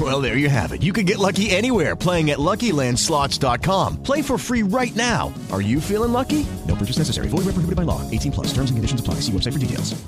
Well, 0.00 0.22
there 0.22 0.38
you 0.38 0.48
have 0.48 0.72
it. 0.72 0.82
You 0.82 0.92
can 0.92 1.04
get 1.04 1.18
lucky 1.18 1.50
anywhere 1.50 1.94
playing 1.94 2.30
at 2.30 2.38
LuckyLandSlots.com. 2.38 4.02
Play 4.02 4.22
for 4.22 4.38
free 4.38 4.62
right 4.62 4.94
now. 4.94 5.34
Are 5.50 5.60
you 5.60 5.80
feeling 5.80 6.12
lucky? 6.12 6.46
No 6.66 6.74
purchase 6.76 6.98
necessary. 6.98 7.28
Void 7.28 7.44
where 7.44 7.54
prohibited 7.54 7.76
by 7.76 7.82
law. 7.82 8.00
18 8.08 8.32
plus. 8.32 8.46
Terms 8.54 8.70
and 8.70 8.78
conditions 8.78 9.00
apply. 9.00 9.16
See 9.16 9.32
website 9.32 9.52
for 9.52 9.58
details. 9.58 10.00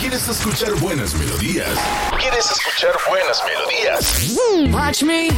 ¿Quieres 0.00 0.28
escuchar 0.28 0.74
buenas 0.80 1.14
melodías? 1.14 1.78
¿Quieres 2.18 2.50
escuchar 2.50 2.94
buenas 3.08 3.42
melodías? 3.44 4.36
Watch 4.72 5.02
me. 5.02 5.30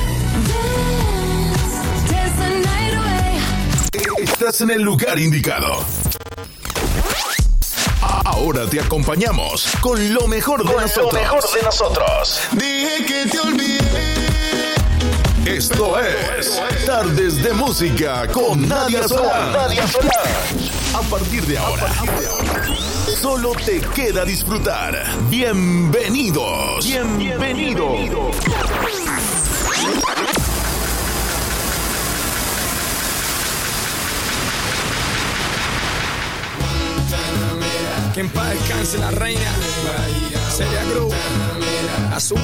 Estás 4.18 4.60
en 4.60 4.70
el 4.70 4.82
lugar 4.82 5.18
indicado. 5.18 5.84
Ahora 8.30 8.66
te 8.68 8.78
acompañamos 8.78 9.66
con 9.80 10.12
lo 10.12 10.26
mejor 10.26 10.62
de 10.62 10.74
nosotros. 10.74 11.14
Lo 11.14 11.18
mejor 11.18 11.42
de 11.50 11.62
nosotros. 11.62 12.40
Dije 12.52 13.06
que 13.06 13.26
te 13.30 13.40
olvidé. 13.40 14.74
Esto 15.46 15.98
es 15.98 16.60
Tardes 16.84 17.42
de 17.42 17.54
Música 17.54 18.26
con 18.30 18.68
Nadia 18.68 19.08
Solán. 19.08 19.52
Nadia 19.54 19.88
Solán. 19.88 20.10
A 20.94 21.00
partir 21.08 21.46
de 21.46 21.56
ahora, 21.56 21.90
solo 23.18 23.52
te 23.64 23.80
queda 23.80 24.26
disfrutar. 24.26 25.06
Bienvenidos. 25.30 26.86
Bienvenidos. 26.86 28.36
Que 38.18 38.22
en 38.22 38.30
paz 38.30 38.52
descanse 38.52 38.98
la 38.98 39.12
reina. 39.12 39.48
Celia 40.50 40.82
Cruz. 40.90 41.14
Azúcar. 42.12 42.42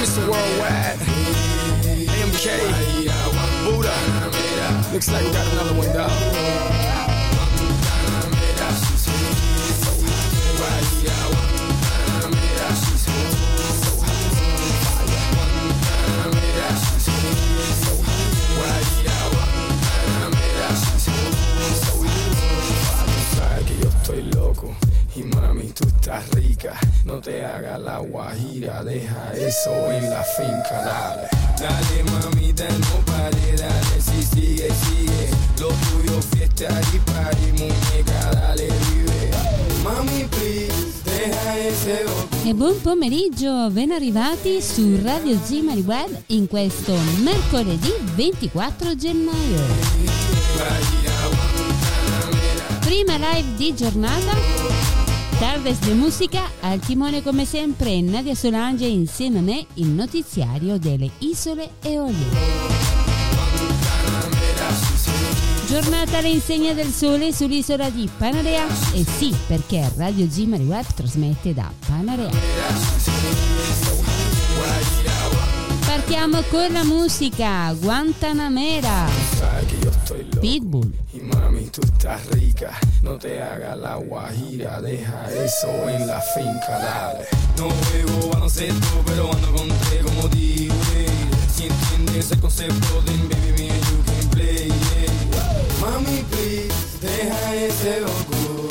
Mr. 0.00 0.26
Worldwide. 0.28 0.98
AMK. 2.10 2.46
Buddha. 3.64 3.94
Looks 4.92 5.08
like 5.08 5.24
we 5.24 5.30
got 5.30 5.46
another 5.52 5.74
one 5.78 5.92
down. 5.92 6.79
Y 25.20 25.34
mami 25.34 25.68
tú 25.72 25.86
estás 25.86 26.28
rica. 26.30 26.78
No 27.04 27.20
te 27.20 27.44
hagas 27.44 27.80
la 27.80 27.98
guajira, 27.98 28.82
deja 28.84 29.32
eso 29.34 29.70
en 29.90 30.10
la 30.10 30.22
finca, 30.22 30.82
dale. 30.84 31.28
Dale 31.58 32.04
mamita, 32.10 32.64
no 32.68 33.04
pare, 33.04 33.56
dale, 33.56 34.00
si 34.00 34.22
sigue, 34.22 34.68
sigue. 34.82 35.28
Lo 35.58 35.68
tuyo 35.68 36.20
fiesta 36.32 36.68
y 36.94 36.98
party, 36.98 37.52
muñeca, 37.58 38.30
dale, 38.32 38.66
vive. 38.66 39.30
Mami, 39.84 40.24
please, 40.24 41.02
deja 41.04 41.58
ese. 41.58 42.04
E 42.44 42.54
buon 42.54 42.80
pomeriggio, 42.80 43.70
ben 43.70 43.92
arrivati 43.92 44.62
su 44.62 44.98
Radio 45.02 45.38
Zimari 45.42 45.82
Web 45.82 46.22
in 46.28 46.46
questo 46.46 46.94
mercoledì 47.22 47.92
24 48.14 48.96
gennaio. 48.96 49.60
Prima 52.80 53.16
live 53.16 53.54
di 53.56 53.74
giornata, 53.74 54.69
Tardes 55.40 55.78
de 55.78 55.94
Musica, 55.94 56.42
al 56.60 56.80
timone 56.80 57.22
come 57.22 57.46
sempre 57.46 58.02
Nadia 58.02 58.34
Solange 58.34 58.84
insieme 58.84 59.38
a 59.38 59.40
me 59.40 59.66
il 59.76 59.86
notiziario 59.86 60.78
delle 60.78 61.10
isole 61.20 61.70
Eolie. 61.80 62.26
Giornata 65.66 66.18
all'insegna 66.18 66.74
del 66.74 66.92
sole 66.92 67.32
sull'isola 67.32 67.88
di 67.88 68.06
Panarea 68.18 68.66
e 68.92 69.02
sì, 69.02 69.34
perché 69.46 69.90
Radio 69.96 70.28
Zimari 70.28 70.64
Web 70.64 70.84
trasmette 70.94 71.54
da 71.54 71.72
Panarea. 71.86 72.28
Partiamo 75.86 76.42
con 76.50 76.70
la 76.70 76.84
musica 76.84 77.72
Guantanamera 77.80 79.29
Sabes 79.40 79.66
que 79.68 79.80
yo 79.84 79.90
estoy 79.90 80.22
loco. 80.24 80.40
Pitbull 80.42 80.94
Y 81.14 81.20
mami, 81.20 81.64
tú 81.70 81.80
estás 81.82 82.26
rica, 82.26 82.78
no 83.02 83.16
te 83.16 83.42
hagas 83.42 83.78
la 83.78 83.94
guajira, 83.96 84.82
deja 84.82 85.32
eso 85.32 85.88
en 85.88 86.06
la 86.06 86.20
finca, 86.20 86.78
dale. 86.78 87.24
No 87.56 87.70
juego 87.70 88.28
baloncesto, 88.34 89.02
pero 89.06 89.32
ando 89.32 89.52
con 89.52 89.68
tres 89.68 90.04
como 90.04 90.28
D-Wade. 90.28 91.06
Si 91.54 91.64
entiendes 91.64 92.32
el 92.32 92.40
concepto, 92.40 93.02
then 93.06 93.28
baby, 93.30 93.62
me 93.62 93.68
you 93.68 93.98
can 94.04 94.30
play. 94.30 94.68
yeah. 94.68 95.80
Mami, 95.80 96.22
please, 96.30 96.98
deja 97.00 97.54
ese 97.54 98.02
orgullo, 98.02 98.68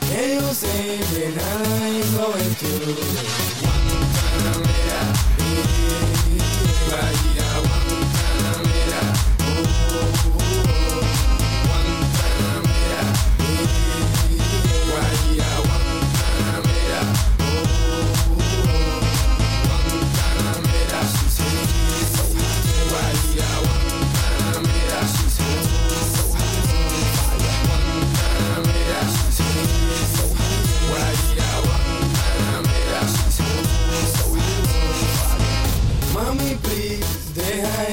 que 0.00 0.34
yo 0.34 0.54
sé 0.54 1.00
que 1.14 1.32
nada 1.34 1.82
el 2.38 2.56
tuyo. 2.56 3.41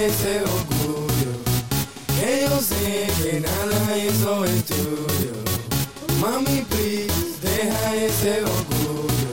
Ese 0.06 0.42
orgullo. 0.42 1.32
Que 2.20 2.48
yo 2.48 2.62
sé 2.62 3.08
que 3.22 3.40
nada 3.42 3.98
hizo 3.98 4.46
el 4.46 4.64
tuyo. 4.64 5.34
Mami, 6.22 6.62
please, 6.70 7.12
deja 7.42 7.96
ese 7.96 8.44
orgullo. 8.44 9.32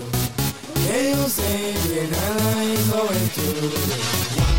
Que 0.86 1.12
yo 1.12 1.28
sé 1.28 1.74
que 1.88 2.08
nada 2.10 2.64
hizo 2.64 3.08
el 3.10 3.28
tuyo. 3.30 4.55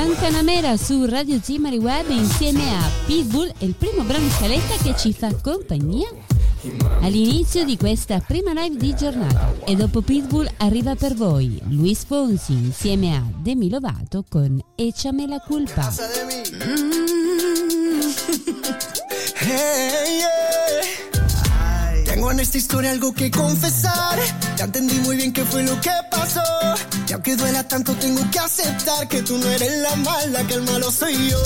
Guantanamera, 0.00 0.76
su 0.76 1.06
Radio 1.06 1.40
Zimari 1.42 1.78
Web 1.78 2.10
insieme 2.10 2.72
a 2.72 2.88
Pitbull 3.04 3.52
è 3.58 3.64
il 3.64 3.74
primo 3.74 4.04
brano 4.04 4.22
in 4.22 4.30
scaletta 4.30 4.76
che 4.80 4.94
ci 4.96 5.12
fa 5.12 5.34
compagnia 5.34 6.08
all'inizio 7.00 7.64
di 7.64 7.76
questa 7.76 8.20
prima 8.20 8.52
live 8.52 8.76
di 8.76 8.94
giornata 8.94 9.56
e 9.66 9.74
dopo 9.74 10.00
Pitbull 10.00 10.48
arriva 10.58 10.94
per 10.94 11.14
voi 11.14 11.60
Luis 11.70 12.04
Fonsi 12.04 12.52
insieme 12.52 13.16
a 13.16 13.24
Demi 13.42 13.68
Lovato 13.68 14.24
con 14.28 14.62
Échame 14.76 15.26
la 15.26 15.40
culpa 15.40 15.92
Hey, 19.34 20.20
yeah. 20.20 20.28
Tengo 22.04 22.30
en 22.30 22.38
esta 22.38 22.56
historia 22.56 22.92
algo 22.92 23.12
que 23.12 23.30
confesar. 23.30 24.18
Ya 24.56 24.64
entendí 24.64 24.98
muy 25.00 25.16
bien 25.16 25.32
qué 25.32 25.44
fue 25.44 25.62
lo 25.64 25.80
que 25.80 25.90
pasó. 26.10 26.42
Y 27.08 27.12
aunque 27.14 27.36
duela 27.36 27.66
tanto, 27.66 27.94
tengo 27.94 28.20
que 28.30 28.38
aceptar 28.38 29.08
que 29.08 29.22
tú 29.22 29.38
no 29.38 29.48
eres 29.48 29.78
la 29.78 29.96
mala, 29.96 30.46
que 30.46 30.54
el 30.54 30.62
malo 30.62 30.90
soy 30.90 31.30
yo. 31.30 31.42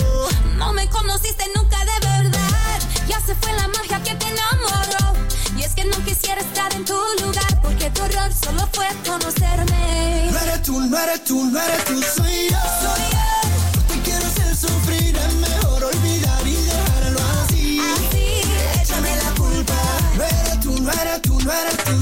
No 0.56 0.72
me 0.72 0.88
conociste 0.88 1.44
nunca 1.54 1.78
de 1.78 2.06
verdad. 2.08 2.80
Ya 3.06 3.20
se 3.20 3.32
fue 3.36 3.52
la 3.52 3.68
magia 3.68 4.02
que 4.02 4.12
te 4.16 4.26
enamoró. 4.26 5.12
Y 5.56 5.62
es 5.62 5.72
que 5.74 5.84
no 5.84 5.96
quisiera 6.04 6.40
estar 6.40 6.72
en 6.74 6.84
tu 6.84 6.96
lugar. 7.22 7.60
Porque 7.62 7.90
tu 7.90 8.02
error 8.02 8.32
solo 8.32 8.68
fue 8.72 8.88
conocerme. 9.06 10.30
No 10.32 10.38
eres 10.40 10.62
tú, 10.62 10.80
no 10.80 10.98
eres 10.98 11.24
tú, 11.24 11.44
no 11.44 11.60
eres 11.60 11.84
tú, 11.84 12.02
soy 12.02 12.48
yo. 12.50 12.58
Soy 12.82 13.04
yo. 13.12 13.48
No 13.76 13.82
te 13.86 14.00
quiero 14.02 14.26
hacer 14.26 14.56
sufrir, 14.56 15.16
es 15.16 15.34
mejor 15.34 15.84
olvidar 15.84 16.46
y 16.46 16.54
dejarlo 16.56 17.20
así. 17.44 17.80
Así, 17.80 18.82
Échame 18.82 19.16
la 19.16 19.30
culpa. 19.36 19.74
No 20.16 20.24
eres 20.24 20.60
tú, 20.60 20.80
no 20.80 20.90
eres 20.90 21.22
tú, 21.22 21.40
no 21.40 21.52
eres 21.52 21.76
tú, 21.84 22.00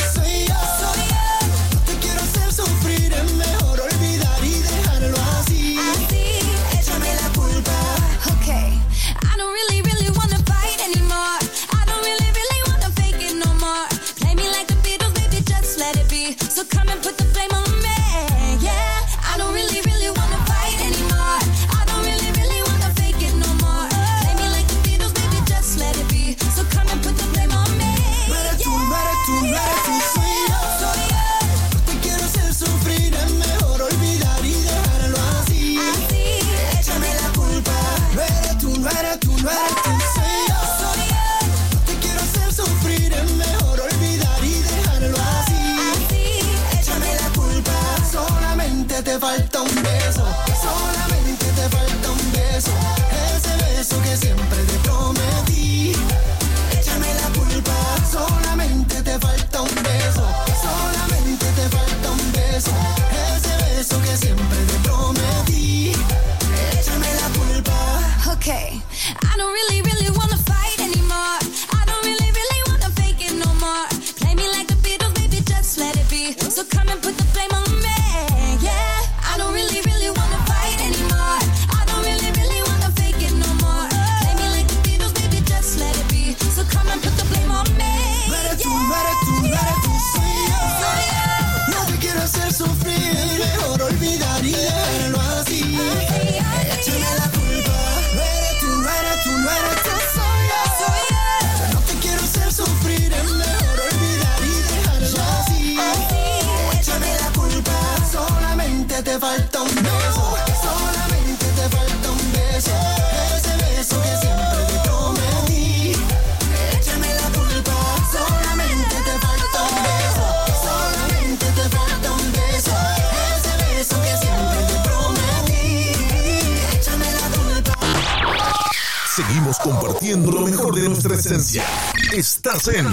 Estás 132.12 132.66
en 132.66 132.84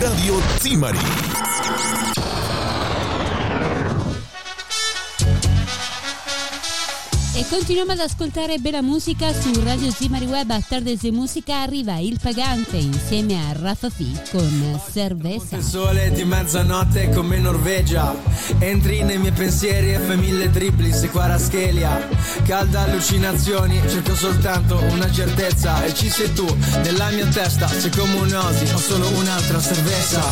Radio 0.00 0.42
Timari. 0.60 0.98
Continuiamo 7.58 7.90
ad 7.90 7.98
ascoltare 7.98 8.58
bella 8.58 8.82
musica 8.82 9.32
su 9.32 9.50
Radio 9.64 9.90
Zimari 9.90 10.26
Web. 10.26 10.48
A 10.50 10.60
Tardes 10.60 11.00
de 11.00 11.10
Musica 11.10 11.62
arriva 11.62 11.98
Il 11.98 12.16
Pagante 12.22 12.76
insieme 12.76 13.34
a 13.34 13.52
Rafa 13.52 13.90
F 13.90 14.30
con 14.30 14.80
Cerveza. 14.92 15.56
Il 15.56 15.62
sole 15.64 16.12
di 16.12 16.22
mezzanotte 16.22 17.08
come 17.08 17.36
Norvegia. 17.38 18.14
Entri 18.60 19.02
nei 19.02 19.18
miei 19.18 19.32
pensieri 19.32 19.92
F 19.92 20.14
mille 20.14 20.50
triplis 20.50 21.02
e 21.02 21.10
quaraschelia 21.10 22.08
Calda 22.46 22.82
allucinazioni 22.82 23.80
Cerco 23.88 24.14
soltanto 24.14 24.80
una 24.90 25.10
certezza. 25.10 25.82
E 25.84 25.92
ci 25.94 26.08
sei 26.08 26.32
tu 26.32 26.46
nella 26.84 27.10
mia 27.10 27.26
testa 27.26 27.66
Sei 27.66 27.90
come 27.90 28.20
un'osi 28.20 28.72
Ho 28.72 28.78
solo 28.78 29.08
un'altra 29.08 29.60
cerveza. 29.60 30.22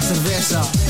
Cerveza 0.00 0.89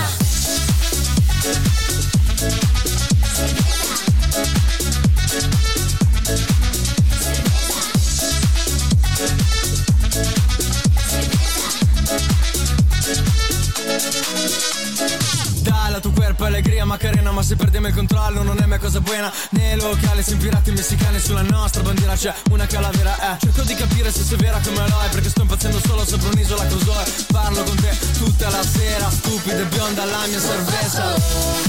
buona 19.11 19.31
Nei 19.49 19.75
locali 19.75 20.23
sin 20.23 20.37
pirati 20.37 20.71
messicani 20.71 21.19
Sulla 21.19 21.41
nostra 21.41 21.81
bandiera. 21.81 22.15
C'è 22.15 22.33
una 22.49 22.65
calavera 22.65 23.33
eh. 23.33 23.37
Cerco 23.39 23.61
di 23.63 23.75
capire 23.75 24.11
se 24.11 24.23
sei 24.23 24.37
vera 24.37 24.59
come 24.63 24.87
lo 24.87 24.95
Perché 25.11 25.29
sto 25.29 25.41
impazzendo 25.41 25.79
solo 25.85 26.05
sopra 26.05 26.29
un'isola 26.29 26.65
cos'è 26.65 27.11
Parlo 27.31 27.63
con 27.63 27.75
te 27.75 27.97
tutta 28.17 28.49
la 28.49 28.63
sera 28.63 29.09
Stupida 29.09 29.59
e 29.59 29.65
bionda 29.65 30.05
la 30.05 30.25
mia 30.27 30.39
cerveza. 30.39 31.59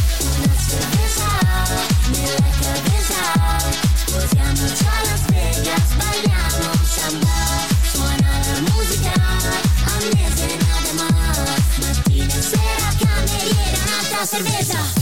Cerveza. 14.24 15.01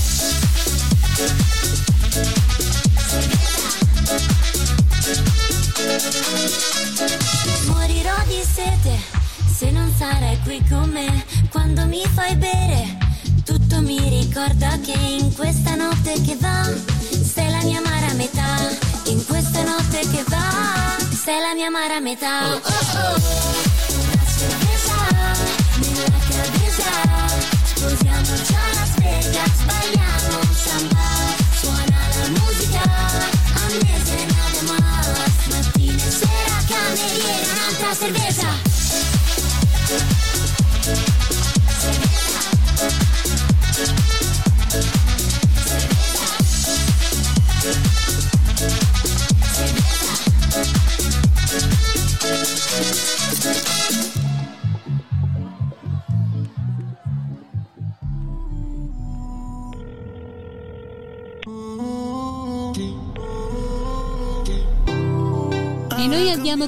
Sarai 10.00 10.38
qui 10.44 10.64
con 10.66 10.88
me 10.88 11.24
quando 11.50 11.84
mi 11.84 12.02
fai 12.14 12.34
bere 12.36 13.00
io 13.80 13.86
mi 13.86 14.08
ricordo 14.08 14.66
che 14.84 14.92
in 14.92 15.32
questa 15.34 15.74
notte 15.74 16.12
che 16.22 16.36
va 16.38 16.70
sei 17.22 17.50
la 17.50 17.62
mia 17.62 17.78
amara 17.78 18.12
metà. 18.14 18.68
In 19.04 19.24
questa 19.26 19.62
notte 19.62 20.00
che 20.00 20.22
va 20.28 20.96
sei 21.10 21.40
la 21.40 21.54
mia 21.54 21.68
amara 21.68 21.98
metà. 22.00 22.46
Oh, 22.46 22.56
oh, 22.56 22.60
oh. 22.60 23.20
Una 24.00 24.22
sorpresa 24.36 24.96
nella 25.80 26.18
cabeza. 26.28 26.90
Sposiamoci 27.64 28.54
a 28.54 28.66
Las 28.74 28.94
Vegas, 28.98 29.56
balliamo 29.64 30.40
samba. 30.52 31.08
Suona 31.58 32.00
la 32.18 32.28
musica, 32.38 32.82
a 32.82 33.64
me 33.70 33.94
se 34.04 34.62
más. 34.66 35.06
Mattina 35.48 36.04
e 36.04 36.10
sera, 36.10 36.56
cameriera, 36.68 37.52
un'altra 37.52 37.94
cerveza. 37.94 38.69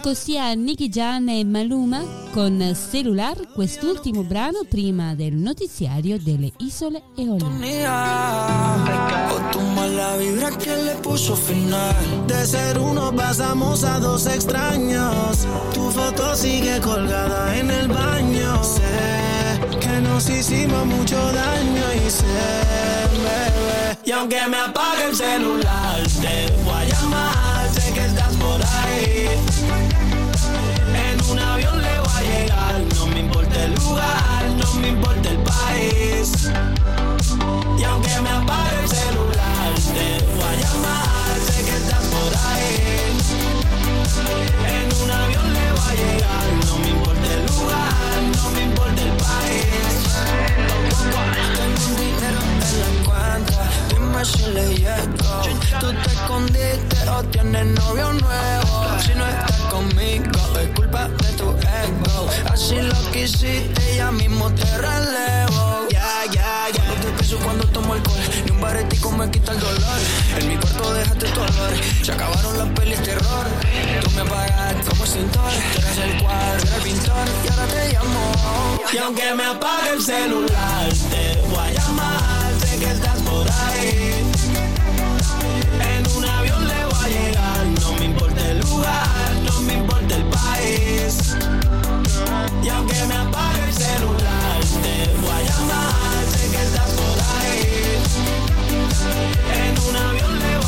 Noi 0.02 0.10
andiamo 0.10 0.10
così 0.10 0.36
a 0.36 0.52
Nicky 0.52 0.88
Jan 0.88 1.28
e 1.28 1.44
Maluma 1.44 2.02
con 2.32 2.76
Cellular, 2.90 3.36
quest'ultimo 3.52 4.22
brano 4.22 4.64
prima 4.68 5.14
del 5.14 5.34
notiziario 5.34 6.18
delle 6.18 6.50
Isole 6.58 7.02
Eolie. 7.16 7.86
O 9.30 9.50
tu 9.50 9.60
vibra 10.18 10.50
que 10.56 10.76
le 10.76 10.96
puso 11.00 11.34
final. 11.34 11.94
De 12.26 12.46
ser 12.46 12.78
uno 12.78 13.12
pasamos 13.14 13.84
a 13.84 13.98
dos 13.98 14.26
extraños. 14.26 15.46
Tu 15.72 15.90
foto 15.90 16.34
sigue 16.34 16.80
colgada 16.80 17.56
en 17.56 17.70
el 17.70 17.88
baño. 17.88 18.62
Sé 18.62 19.60
que 19.80 20.00
nos 20.00 20.28
hicimos 20.28 20.84
mucho 20.86 21.16
daño 21.16 21.84
y 22.06 22.10
sé, 22.10 22.24
bebé. 23.22 23.98
Y 24.04 24.10
aunque 24.10 24.40
me 24.48 24.58
apague 24.58 25.04
el 25.08 25.16
celular, 25.16 26.02
te 26.20 26.52
voy 26.64 26.74
a 26.74 26.84
llamar. 26.84 27.61
En 30.94 31.18
un 31.28 31.38
avión 31.38 31.82
le 31.82 31.98
voy 31.98 32.08
a 32.14 32.22
llegar. 32.22 32.80
No 32.96 33.06
me 33.06 33.20
importa 33.20 33.64
el 33.64 33.74
lugar, 33.74 34.44
no 34.56 34.74
me 34.80 34.88
importa 34.90 35.28
el 35.28 35.38
país. 35.38 36.50
Y 37.78 37.84
aunque 37.84 38.20
me 38.20 38.30
apague 38.30 38.80
el 38.82 38.88
celular, 38.88 39.72
te 39.74 40.24
voy 40.34 40.44
a 40.44 40.54
llamar, 40.60 41.34
sé 41.46 41.64
que 41.64 41.76
estás 41.76 42.04
por 42.14 42.32
ahí. 42.46 42.76
En 44.76 44.86
un 45.02 45.10
avión 45.10 45.52
le 45.52 45.72
voy 45.72 45.90
a 45.90 45.94
llegar, 45.94 46.46
no 46.68 46.78
me 46.78 46.88
importa 46.90 47.26
el 47.34 47.42
lugar, 47.46 48.22
no 48.36 48.50
me 48.50 48.62
importa 48.62 49.02
el 49.02 49.12
país. 49.16 49.98
Tengo 51.56 51.86
un 51.88 51.96
dinero 51.96 52.40
dime 54.12 54.24
si 54.24 54.46
le 54.52 54.74
llego. 54.74 55.42
Tú 55.80 55.92
te 55.92 56.10
escondiste 56.10 57.08
o 57.08 57.22
tienes 57.24 57.66
novio 57.66 58.12
nuevo. 58.12 58.98
Si 59.04 59.14
no 59.14 59.26
estás 59.26 59.56
conmigo, 59.70 60.58
es 60.60 60.68
culpa 60.74 61.08
de 61.08 61.32
tu 61.36 61.50
ego. 61.50 62.28
Así 62.50 62.80
lo 62.80 63.10
quisiste, 63.12 63.96
ya 63.96 64.12
mismo 64.12 64.50
te 64.52 64.64
relevo. 64.78 65.88
Ya, 65.90 66.24
ya, 66.30 66.68
ya. 66.72 66.84
No 66.84 66.94
te 66.94 67.08
pienso 67.16 67.38
cuando 67.38 67.64
tomo 67.68 67.94
alcohol. 67.94 68.20
Ni 68.44 68.50
un 68.50 68.60
baretico 68.60 69.10
me 69.12 69.30
quita 69.30 69.52
el 69.52 69.60
dolor. 69.60 70.00
En 70.38 70.48
mi 70.48 70.56
cuarto 70.56 70.94
dejaste 70.94 71.26
tu 71.28 71.40
olor. 71.40 71.72
Se 72.02 72.12
acabaron 72.12 72.58
las 72.58 72.68
pelis 72.70 73.02
terror. 73.02 73.46
Tú 74.02 74.10
me 74.10 74.24
pagas 74.24 74.74
como 74.88 75.06
cintor. 75.06 75.50
Tú 75.74 75.78
eres 75.78 75.98
el 75.98 76.22
cuadro, 76.22 76.76
el 76.76 76.82
pintor. 76.82 77.26
Y 77.44 77.48
ahora 77.50 77.66
te 77.66 77.92
llamo. 77.92 78.32
Y 78.92 78.98
aunque 78.98 79.34
me 79.34 79.44
apague 79.44 79.90
el 79.94 80.02
celular, 80.02 80.88
te 81.10 81.40
voy 81.48 81.58
a 81.58 81.72
llamar. 81.72 82.52
Sé 82.60 82.78
que 82.78 82.90
estás 82.90 83.18
por 83.22 83.50
ahí. 83.50 84.01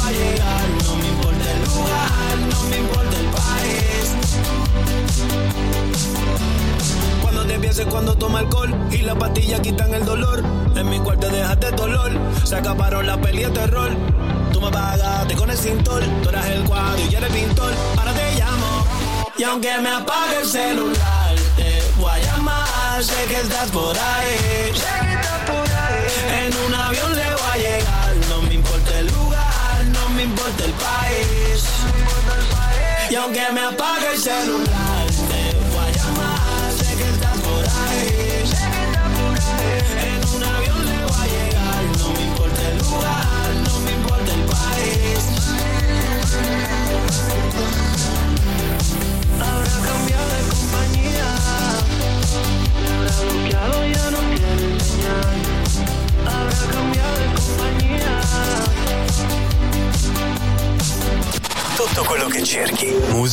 No 0.04 0.96
me 0.96 1.08
importa 1.08 1.50
el 1.50 1.64
lugar, 1.64 2.36
no 2.50 2.62
me 2.68 2.76
importa 2.76 3.16
el 3.18 3.26
país. 3.30 4.14
Cuando 7.22 7.46
te 7.46 7.58
pienses 7.58 7.86
cuando 7.86 8.14
toma 8.14 8.40
alcohol 8.40 8.74
y 8.90 8.98
las 8.98 9.16
pastillas 9.16 9.60
quitan 9.60 9.94
el 9.94 10.04
dolor. 10.04 10.42
En 10.76 10.90
mi 10.90 10.98
cuarto 10.98 11.30
dejaste 11.30 11.70
dolor. 11.70 12.12
Se 12.44 12.54
acabaron 12.54 13.06
la 13.06 13.18
peli 13.18 13.44
de 13.44 13.50
terror. 13.50 13.92
Tú 14.52 14.60
me 14.60 14.70
pagaste 14.70 15.36
con 15.36 15.48
el 15.48 15.56
cintor. 15.56 16.02
Tú 16.22 16.28
eras 16.28 16.46
el 16.48 16.64
cuadro 16.64 17.00
y 17.00 17.08
yo 17.08 17.16
era 17.16 17.26
el 17.26 17.32
pintor. 17.32 17.72
Ahora 17.96 18.12
te 18.12 18.34
llamo. 18.34 18.84
Y 19.38 19.42
aunque 19.44 19.78
me 19.78 19.88
apague 19.88 20.36
el 20.42 20.46
celular, 20.46 21.34
te 21.56 21.82
voy 21.98 22.10
a 22.10 22.18
llamar. 22.18 23.02
Sé 23.02 23.24
que 23.26 23.36
estás 23.36 23.70
por 23.70 23.96
ahí. 23.96 25.03
No 30.44 30.50
me 30.50 30.50
importa 30.50 30.64
el 30.64 30.72
país. 30.72 31.64
Y 33.10 33.14
aunque 33.14 33.52
me 33.52 33.60
apague 33.60 34.12
el 34.12 34.18
celular, 34.18 34.93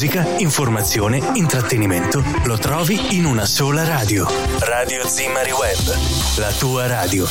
Musica, 0.01 0.25
informazione, 0.39 1.21
intrattenimento. 1.35 2.23
Lo 2.45 2.57
trovi 2.57 3.15
in 3.15 3.25
una 3.25 3.45
sola 3.45 3.83
radio. 3.83 4.25
Radio 4.61 5.05
Zimari 5.05 5.51
Web. 5.51 5.95
La 6.37 6.51
tua 6.53 6.87
radio. 6.87 7.27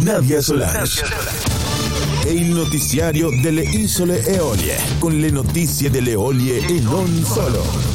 Nadia 0.00 0.40
Solari. 0.40 0.88
E 2.24 2.32
il 2.32 2.54
notiziario 2.54 3.28
delle 3.42 3.60
isole 3.60 4.24
Eolie, 4.24 4.78
con 4.98 5.18
le 5.18 5.28
notizie 5.28 5.90
delle 5.90 6.12
Eolie 6.12 6.64
e 6.64 6.80
non 6.80 7.22
solo. 7.22 7.89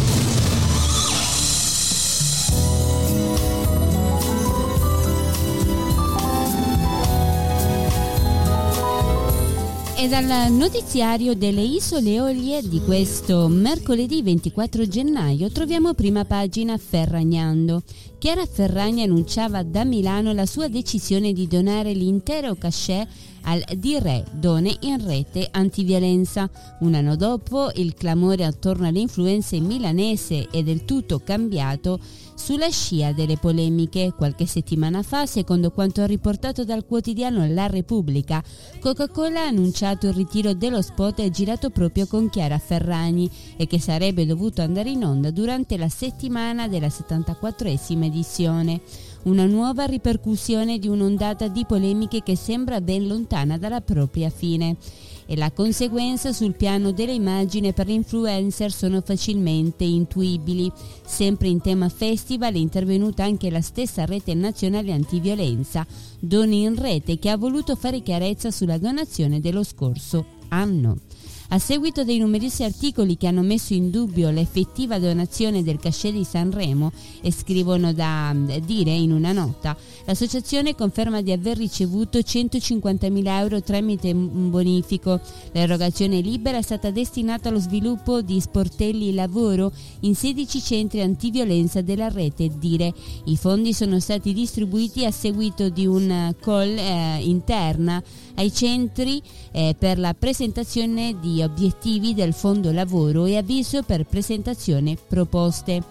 E 10.06 10.08
dal 10.08 10.52
notiziario 10.52 11.34
delle 11.34 11.64
Isole 11.64 12.12
Eolie 12.14 12.62
di 12.62 12.80
questo 12.80 13.48
mercoledì 13.48 14.22
24 14.22 14.88
gennaio 14.88 15.50
troviamo 15.50 15.96
prima 15.96 16.24
pagina 16.26 16.78
Ferragnando. 16.78 17.82
Chiara 18.20 18.46
Ferragni 18.46 19.02
annunciava 19.02 19.64
da 19.64 19.84
Milano 19.84 20.32
la 20.32 20.46
sua 20.46 20.68
decisione 20.68 21.34
di 21.34 21.48
donare 21.48 21.94
l'intero 21.94 22.54
cachet 22.54 23.08
al 23.46 23.64
Dire 23.78 24.26
Donne 24.32 24.76
in 24.82 25.04
Rete 25.04 25.48
Antiviolenza. 25.50 26.48
Un 26.82 26.94
anno 26.94 27.16
dopo 27.16 27.72
il 27.74 27.96
clamore 27.96 28.46
attorno 28.46 28.86
alle 28.86 29.00
influenze 29.00 29.60
milanese 29.60 30.50
è 30.52 30.62
del 30.62 30.86
tutto 30.86 31.20
cambiato 31.24 32.00
sulla 32.36 32.70
scia 32.70 33.14
delle 33.14 33.38
polemiche. 33.38 34.14
Qualche 34.16 34.46
settimana 34.46 35.02
fa, 35.02 35.26
secondo 35.26 35.72
quanto 35.72 36.06
riportato 36.06 36.64
dal 36.64 36.86
quotidiano 36.86 37.48
La 37.48 37.68
Repubblica, 37.68 38.44
Coca-Cola 38.80 39.42
ha 39.42 39.48
annunciato 39.48 40.08
il 40.08 40.14
ritiro 40.14 40.54
dello 40.54 40.82
spot 40.82 41.28
girato 41.30 41.70
proprio 41.70 42.06
con 42.06 42.30
Chiara 42.30 42.60
Ferragni 42.60 43.30
e 43.58 43.66
che 43.66 43.80
sarebbe 43.80 44.26
dovuto 44.26 44.62
andare 44.62 44.90
in 44.90 45.04
onda 45.04 45.32
durante 45.32 45.78
la 45.78 45.90
settimana 45.90 46.68
della 46.68 46.88
74esima 46.88 48.04
edizione 48.04 48.82
una 49.26 49.46
nuova 49.46 49.86
ripercussione 49.86 50.78
di 50.78 50.88
un'ondata 50.88 51.48
di 51.48 51.66
polemiche 51.66 52.22
che 52.22 52.36
sembra 52.36 52.80
ben 52.80 53.08
lontana 53.08 53.58
dalla 53.58 53.82
propria 53.82 54.30
fine. 54.30 54.78
E 55.26 55.36
la 55.36 55.52
conseguenza 55.52 56.32
sul 56.34 56.56
piano 56.56 56.92
delle 56.92 57.14
immagini 57.14 57.74
per 57.74 57.88
l'influencer 57.88 58.72
sono 58.72 59.02
facilmente 59.02 59.84
intuibili. 59.84 60.72
Sempre 61.06 61.48
in 61.48 61.62
tema 61.62 61.90
festival 61.90 62.54
è 62.54 62.58
intervenuta 62.58 63.24
anche 63.24 63.50
la 63.50 63.62
stessa 63.62 64.06
rete 64.06 64.34
nazionale 64.34 64.92
antiviolenza 64.92 65.86
Doni 66.20 66.64
in 66.64 66.76
Rete 66.76 67.20
che 67.20 67.30
ha 67.30 67.38
voluto 67.38 67.76
fare 67.76 68.02
chiarezza 68.02 68.52
sulla 68.52 68.78
donazione 68.78 69.40
dello 69.40 69.64
scorso 69.64 70.26
anno. 70.50 70.98
A 71.50 71.60
seguito 71.60 72.04
dei 72.04 72.18
numerosi 72.18 72.64
articoli 72.64 73.18
che 73.18 73.28
hanno 73.28 73.44
messo 73.44 73.74
in 73.74 73.92
dubbio 73.92 74.32
l'effettiva 74.32 74.98
donazione 74.98 75.62
del 75.62 75.78
cachet 75.78 76.12
di 76.12 76.24
Sanremo 76.24 76.92
e 77.22 77.32
scrivono 77.32 77.94
da 77.94 78.34
mm, 78.34 78.50
dire 78.66 78.92
in 78.92 79.12
una 79.12 79.32
nota, 79.32 79.78
l'associazione 80.06 80.74
conferma 80.74 81.22
di 81.22 81.32
aver 81.32 81.58
ricevuto 81.58 82.18
150.000 82.18 83.28
euro 83.28 83.62
tramite 83.62 84.12
un 84.12 84.50
bonifico. 84.50 85.22
L'erogazione 85.52 86.20
libera 86.20 86.58
è 86.58 86.64
stata 86.64 86.90
destinata 86.90 87.50
allo 87.50 87.60
sviluppo 87.60 88.22
di 88.22 88.40
sportelli 88.40 89.14
lavoro 89.14 89.72
in 90.02 90.16
16 90.16 90.62
centri 90.62 91.02
antiviolenza 91.02 91.82
della 91.82 92.10
rete 92.10 92.50
Dire. 92.58 92.92
I 93.26 93.38
fondi 93.38 93.72
sono 93.72 94.00
stati 94.00 94.34
distribuiti 94.34 95.06
a 95.06 95.12
seguito 95.12 95.70
di 95.70 95.86
un 95.86 96.34
call 96.40 96.76
eh, 96.76 97.20
interna 97.22 98.02
ai 98.36 98.52
centri 98.52 99.22
eh, 99.52 99.76
per 99.78 100.00
la 100.00 100.14
presentazione 100.18 101.16
di 101.22 101.35
obiettivi 101.44 102.14
del 102.14 102.34
fondo 102.34 102.72
lavoro 102.72 103.26
e 103.26 103.38
avviso 103.38 103.84
per 103.84 104.06
presentazione 104.06 104.98
proposte. 105.08 105.84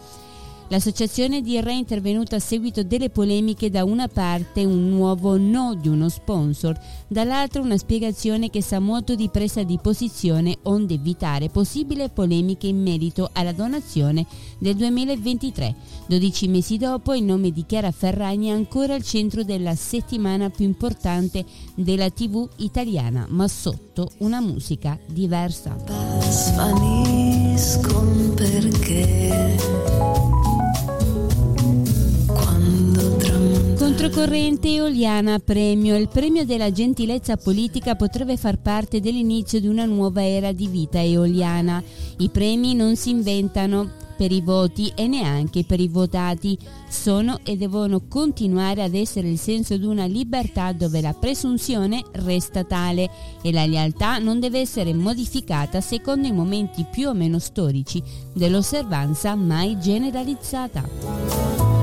L'associazione 0.75 1.40
di 1.40 1.54
è 1.54 1.71
intervenuta 1.71 2.35
a 2.35 2.40
seguito 2.40 2.83
delle 2.83 3.09
polemiche 3.09 3.71
da 3.71 3.85
una 3.85 4.09
parte 4.09 4.64
un 4.64 4.88
nuovo 4.88 5.37
no 5.37 5.76
di 5.76 5.87
uno 5.87 6.09
sponsor, 6.09 6.76
dall'altra 7.07 7.62
una 7.62 7.76
spiegazione 7.76 8.50
che 8.50 8.61
sa 8.61 8.81
molto 8.81 9.14
di 9.14 9.28
presa 9.28 9.62
di 9.62 9.78
posizione 9.81 10.59
onde 10.62 10.95
evitare 10.95 11.49
possibili 11.49 12.11
polemiche 12.12 12.66
in 12.66 12.83
merito 12.83 13.31
alla 13.35 13.52
donazione 13.52 14.26
del 14.59 14.75
2023. 14.75 15.76
12 16.09 16.49
mesi 16.49 16.76
dopo 16.76 17.14
il 17.14 17.23
nome 17.23 17.52
di 17.52 17.64
Chiara 17.64 17.93
Ferragni 17.93 18.49
è 18.49 18.52
ancora 18.52 18.95
al 18.95 19.04
centro 19.04 19.45
della 19.45 19.76
settimana 19.76 20.50
più 20.50 20.64
importante 20.64 21.45
della 21.76 22.11
TV 22.11 22.49
italiana, 22.57 23.26
ma 23.28 23.47
sotto 23.47 24.11
una 24.19 24.40
musica 24.40 24.99
diversa. 25.07 25.76
Svaniscono 26.19 28.35
perché 28.35 29.54
Controcorrente 33.78 34.68
Eoliana 34.68 35.38
Premio. 35.38 35.97
Il 35.97 36.09
premio 36.09 36.44
della 36.44 36.71
gentilezza 36.71 37.37
politica 37.37 37.94
potrebbe 37.94 38.37
far 38.37 38.59
parte 38.61 39.00
dell'inizio 39.00 39.61
di 39.61 39.66
una 39.66 39.85
nuova 39.85 40.26
era 40.26 40.52
di 40.52 40.68
vita 40.68 41.02
eoliana. 41.02 41.83
I 42.18 42.28
premi 42.28 42.75
non 42.75 42.97
si 42.97 43.11
inventano 43.11 43.90
per 44.16 44.33
i 44.33 44.40
voti 44.40 44.92
e 44.94 45.06
neanche 45.06 45.64
per 45.64 45.80
i 45.80 45.88
votati. 45.88 46.56
Sono 46.88 47.40
e 47.44 47.56
devono 47.56 48.06
continuare 48.09 48.83
ad 48.83 48.94
essere 48.94 49.28
il 49.28 49.38
senso 49.38 49.76
di 49.76 49.87
una 49.87 50.06
libertà 50.06 50.73
dove 50.73 51.00
la 51.00 51.12
presunzione 51.12 52.02
resta 52.12 52.64
tale 52.64 53.11
e 53.42 53.52
la 53.52 53.66
lealtà 53.66 54.18
non 54.18 54.38
deve 54.40 54.61
essere 54.61 54.94
modificata 54.94 55.80
secondo 55.80 56.26
i 56.26 56.33
momenti 56.33 56.87
più 56.90 57.09
o 57.09 57.14
meno 57.14 57.38
storici 57.38 58.02
dell'osservanza 58.33 59.35
mai 59.35 59.78
generalizzata. 59.78 61.74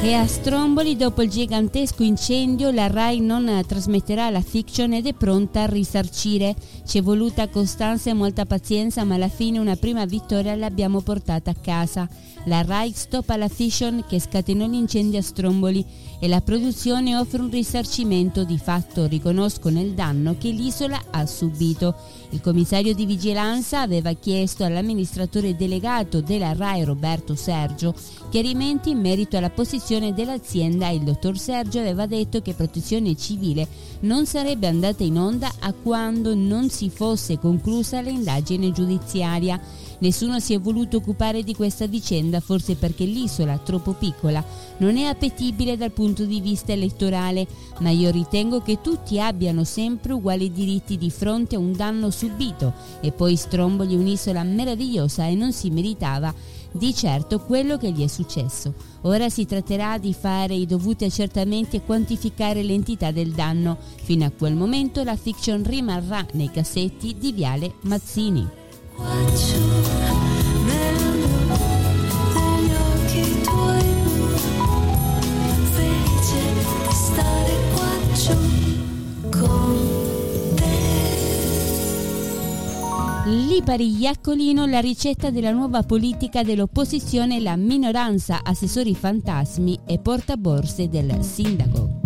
E 0.00 0.14
a 0.14 0.28
Stromboli, 0.28 0.94
dopo 0.94 1.22
il 1.22 1.28
gigantesco 1.28 2.04
incendio, 2.04 2.70
la 2.70 2.86
RAI 2.86 3.18
non 3.18 3.64
trasmetterà 3.66 4.30
la 4.30 4.40
fiction 4.40 4.92
ed 4.92 5.06
è 5.06 5.12
pronta 5.12 5.62
a 5.62 5.66
risarcire. 5.66 6.54
Ci 6.86 6.98
è 6.98 7.02
voluta 7.02 7.48
costanza 7.48 8.08
e 8.08 8.14
molta 8.14 8.46
pazienza, 8.46 9.02
ma 9.02 9.16
alla 9.16 9.28
fine 9.28 9.58
una 9.58 9.74
prima 9.74 10.04
vittoria 10.04 10.54
l'abbiamo 10.54 11.00
portata 11.00 11.50
a 11.50 11.56
casa. 11.60 12.08
La 12.48 12.62
RAI 12.62 12.92
stoppa 12.94 13.36
la 13.36 13.48
fiction 13.48 14.04
che 14.08 14.18
scatenò 14.18 14.66
l'incendio 14.66 15.18
a 15.18 15.22
Stromboli 15.22 15.84
e 16.18 16.28
la 16.28 16.40
produzione 16.40 17.14
offre 17.14 17.42
un 17.42 17.50
risarcimento 17.50 18.42
di 18.42 18.56
fatto, 18.56 19.06
riconoscono 19.06 19.78
il 19.82 19.92
danno 19.92 20.34
che 20.38 20.48
l'isola 20.48 20.98
ha 21.10 21.26
subito. 21.26 21.94
Il 22.30 22.40
commissario 22.40 22.94
di 22.94 23.04
vigilanza 23.04 23.82
aveva 23.82 24.14
chiesto 24.14 24.64
all'amministratore 24.64 25.56
delegato 25.56 26.22
della 26.22 26.54
RAI 26.54 26.84
Roberto 26.84 27.34
Sergio 27.34 27.94
chiarimenti 28.30 28.90
in 28.90 29.00
merito 29.00 29.36
alla 29.36 29.50
posizione 29.50 30.14
dell'azienda 30.14 30.88
e 30.88 30.94
il 30.94 31.02
dottor 31.02 31.38
Sergio 31.38 31.80
aveva 31.80 32.06
detto 32.06 32.40
che 32.40 32.54
Protezione 32.54 33.14
Civile 33.14 33.66
non 34.00 34.24
sarebbe 34.24 34.66
andata 34.66 35.02
in 35.02 35.18
onda 35.18 35.52
a 35.58 35.74
quando 35.74 36.34
non 36.34 36.70
si 36.70 36.88
fosse 36.88 37.38
conclusa 37.38 38.00
l'indagine 38.00 38.72
giudiziaria. 38.72 39.60
Nessuno 40.00 40.38
si 40.38 40.54
è 40.54 40.60
voluto 40.60 40.98
occupare 40.98 41.42
di 41.42 41.54
questa 41.54 41.86
vicenda, 41.86 42.40
forse 42.40 42.76
perché 42.76 43.04
l'isola, 43.04 43.58
troppo 43.58 43.92
piccola, 43.92 44.44
non 44.78 44.96
è 44.96 45.04
appetibile 45.04 45.76
dal 45.76 45.90
punto 45.90 46.24
di 46.24 46.40
vista 46.40 46.72
elettorale, 46.72 47.46
ma 47.80 47.90
io 47.90 48.10
ritengo 48.10 48.60
che 48.60 48.80
tutti 48.80 49.20
abbiano 49.20 49.64
sempre 49.64 50.12
uguali 50.12 50.52
diritti 50.52 50.96
di 50.96 51.10
fronte 51.10 51.56
a 51.56 51.58
un 51.58 51.72
danno 51.72 52.10
subito 52.10 52.72
e 53.00 53.10
poi 53.10 53.36
Stromboli 53.36 53.94
è 53.94 53.98
un'isola 53.98 54.42
meravigliosa 54.44 55.26
e 55.26 55.34
non 55.34 55.52
si 55.52 55.70
meritava 55.70 56.32
di 56.70 56.94
certo 56.94 57.40
quello 57.40 57.76
che 57.76 57.90
gli 57.90 58.04
è 58.04 58.06
successo. 58.06 58.74
Ora 59.02 59.28
si 59.28 59.46
tratterà 59.46 59.98
di 59.98 60.12
fare 60.12 60.54
i 60.54 60.66
dovuti 60.66 61.04
accertamenti 61.04 61.76
e 61.76 61.82
quantificare 61.84 62.62
l'entità 62.62 63.10
del 63.10 63.30
danno. 63.30 63.78
Fino 64.02 64.24
a 64.24 64.32
quel 64.36 64.54
momento 64.54 65.02
la 65.02 65.16
fiction 65.16 65.62
rimarrà 65.64 66.24
nei 66.32 66.50
cassetti 66.50 67.16
di 67.18 67.32
Viale 67.32 67.74
Mazzini. 67.82 68.46
Lipari 83.58 83.98
Iaccolino 83.98 84.66
la 84.66 84.78
ricetta 84.78 85.30
della 85.30 85.50
nuova 85.50 85.82
politica 85.82 86.44
dell'opposizione 86.44 87.40
la 87.40 87.56
minoranza 87.56 88.38
assessori 88.44 88.94
fantasmi 88.94 89.80
e 89.84 89.98
portaborse 89.98 90.88
del 90.88 91.24
sindaco. 91.24 91.97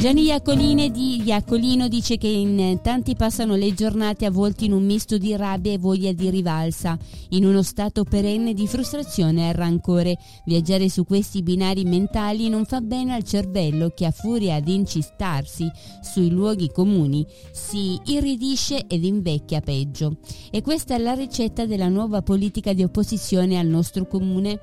Gianni 0.00 0.26
Iacolini 0.26 0.92
di 0.92 1.22
Iacolino 1.24 1.88
dice 1.88 2.18
che 2.18 2.28
in 2.28 2.78
tanti 2.82 3.16
passano 3.16 3.56
le 3.56 3.74
giornate 3.74 4.26
avvolti 4.26 4.66
in 4.66 4.72
un 4.72 4.84
misto 4.84 5.18
di 5.18 5.34
rabbia 5.34 5.72
e 5.72 5.78
voglia 5.78 6.12
di 6.12 6.30
rivalsa, 6.30 6.96
in 7.30 7.44
uno 7.44 7.62
stato 7.62 8.04
perenne 8.04 8.54
di 8.54 8.68
frustrazione 8.68 9.48
e 9.48 9.52
rancore. 9.52 10.16
Viaggiare 10.44 10.88
su 10.88 11.04
questi 11.04 11.42
binari 11.42 11.82
mentali 11.82 12.48
non 12.48 12.64
fa 12.64 12.80
bene 12.80 13.12
al 13.12 13.24
cervello 13.24 13.90
che 13.90 14.06
a 14.06 14.12
furia 14.12 14.60
di 14.60 14.74
incistarsi 14.74 15.68
sui 16.00 16.30
luoghi 16.30 16.70
comuni 16.70 17.26
si 17.50 17.98
irridisce 18.04 18.86
ed 18.86 19.02
invecchia 19.02 19.60
peggio. 19.60 20.18
E 20.52 20.62
questa 20.62 20.94
è 20.94 20.98
la 20.98 21.14
ricetta 21.14 21.66
della 21.66 21.88
nuova 21.88 22.22
politica 22.22 22.72
di 22.72 22.84
opposizione 22.84 23.58
al 23.58 23.66
nostro 23.66 24.06
comune. 24.06 24.60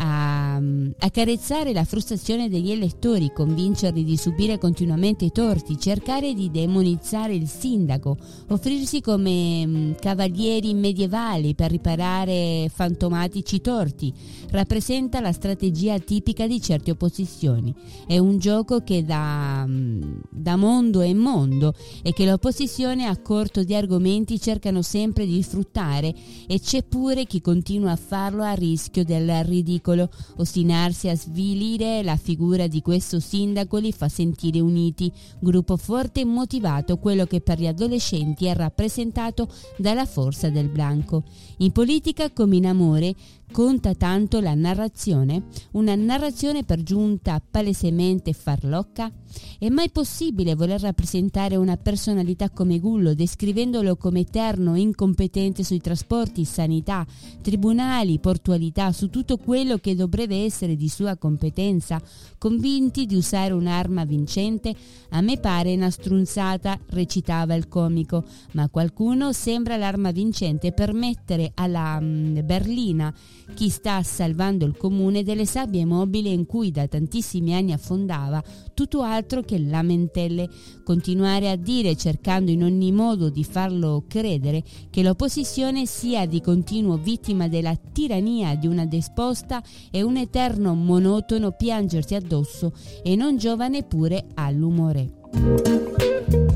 A, 0.00 0.62
accarezzare 0.98 1.72
la 1.72 1.82
frustrazione 1.82 2.48
degli 2.48 2.70
elettori, 2.70 3.32
convincerli 3.34 4.04
di 4.04 4.16
subire 4.16 4.56
continuamente 4.68 5.24
i 5.24 5.32
torti, 5.32 5.78
cercare 5.78 6.34
di 6.34 6.50
demonizzare 6.50 7.34
il 7.34 7.48
sindaco, 7.48 8.18
offrirsi 8.48 9.00
come 9.00 9.64
mh, 9.64 9.78
mm, 9.78 9.92
cavalieri 9.98 10.74
medievali 10.74 11.54
per 11.54 11.70
riparare 11.70 12.70
fantomatici 12.70 13.62
torti, 13.62 14.12
rappresenta 14.50 15.20
la 15.20 15.32
strategia 15.32 15.98
tipica 15.98 16.46
di 16.46 16.60
certe 16.60 16.90
opposizioni. 16.90 17.74
È 18.06 18.18
un 18.18 18.36
gioco 18.36 18.80
che 18.84 19.06
da, 19.06 19.64
mh, 19.66 19.72
mm, 19.72 20.12
da 20.28 20.56
mondo 20.56 21.00
è 21.00 21.14
mondo 21.14 21.72
e 22.02 22.12
che 22.12 22.26
l'opposizione 22.26 23.06
a 23.06 23.16
corto 23.16 23.64
di 23.64 23.74
argomenti 23.74 24.38
cercano 24.38 24.82
sempre 24.82 25.24
di 25.24 25.42
sfruttare 25.42 26.14
e 26.46 26.60
c'è 26.60 26.82
pure 26.82 27.24
chi 27.24 27.40
continua 27.40 27.92
a 27.92 27.96
farlo 27.96 28.42
a 28.42 28.52
rischio 28.52 29.02
del 29.02 29.44
ridicolo. 29.44 30.10
Ostinarsi 30.36 31.08
a 31.08 31.16
svilire 31.16 32.02
la 32.02 32.16
figura 32.16 32.66
di 32.66 32.82
questo 32.82 33.18
sindaco 33.18 33.78
li 33.78 33.92
fa 33.92 34.08
sentire 34.08 34.57
Ide 34.58 34.60
Uniti, 34.60 35.12
gruppo 35.38 35.76
forte 35.76 36.20
e 36.20 36.24
motivato, 36.24 36.98
quello 36.98 37.24
che 37.24 37.40
per 37.40 37.58
gli 37.58 37.66
adolescenti 37.66 38.46
è 38.46 38.54
rappresentato 38.54 39.48
dalla 39.76 40.04
forza 40.04 40.50
del 40.50 40.68
blanco. 40.68 41.22
In 41.58 41.72
politica 41.72 42.30
come 42.30 42.56
in 42.56 42.66
amore 42.66 43.14
conta 43.50 43.94
tanto 43.94 44.40
la 44.40 44.54
narrazione? 44.54 45.44
Una 45.72 45.94
narrazione 45.94 46.64
per 46.64 46.82
giunta 46.82 47.40
palesemente 47.40 48.32
farlocca? 48.32 49.10
È 49.58 49.68
mai 49.68 49.90
possibile 49.90 50.54
voler 50.54 50.80
rappresentare 50.80 51.56
una 51.56 51.76
personalità 51.76 52.50
come 52.50 52.78
Gullo, 52.78 53.14
descrivendolo 53.14 53.96
come 53.96 54.20
eterno, 54.20 54.76
incompetente 54.76 55.64
sui 55.64 55.80
trasporti, 55.80 56.44
sanità, 56.44 57.06
tribunali, 57.42 58.18
portualità, 58.20 58.92
su 58.92 59.10
tutto 59.10 59.36
quello 59.36 59.78
che 59.78 59.94
dovrebbe 59.94 60.44
essere 60.44 60.76
di 60.76 60.88
sua 60.88 61.16
competenza, 61.16 62.00
convinti 62.38 63.06
di 63.06 63.16
usare 63.16 63.52
un'arma 63.52 64.04
vincente? 64.04 64.74
A 65.10 65.20
me 65.20 65.38
pare 65.38 65.74
una 65.74 65.90
strunzata, 65.90 66.78
recitava 66.90 67.54
il 67.54 67.68
comico, 67.68 68.24
ma 68.52 68.68
qualcuno 68.68 69.32
sembra 69.32 69.76
l'arma 69.76 70.10
vincente 70.10 70.72
per 70.72 70.92
mettere 70.92 71.52
alla 71.54 71.98
mm, 72.00 72.38
berlina 72.44 73.14
chi 73.54 73.68
sta 73.68 74.02
salvando 74.02 74.64
il 74.64 74.76
comune 74.76 75.22
delle 75.22 75.46
sabbie 75.46 75.84
mobili 75.84 76.32
in 76.32 76.46
cui 76.46 76.70
da 76.70 76.86
tantissimi 76.86 77.54
anni 77.54 77.72
affondava 77.72 78.42
tutto 78.74 79.02
altro 79.02 79.42
che 79.42 79.58
lamentele, 79.58 80.48
continuare 80.84 81.50
a 81.50 81.56
dire 81.56 81.96
cercando 81.96 82.50
in 82.50 82.62
ogni 82.62 82.92
modo 82.92 83.30
di 83.30 83.44
farlo 83.44 84.04
credere 84.06 84.62
che 84.90 85.02
l'opposizione 85.02 85.86
sia 85.86 86.26
di 86.26 86.40
continuo 86.40 86.96
vittima 86.96 87.48
della 87.48 87.74
tirannia 87.74 88.54
di 88.54 88.66
una 88.66 88.86
desposta 88.86 89.62
e 89.90 90.02
un 90.02 90.16
eterno 90.16 90.74
monotono 90.74 91.52
piangersi 91.52 92.14
addosso 92.14 92.72
e 93.02 93.16
non 93.16 93.36
giova 93.36 93.68
neppure 93.68 94.26
all'umore. 94.34 96.47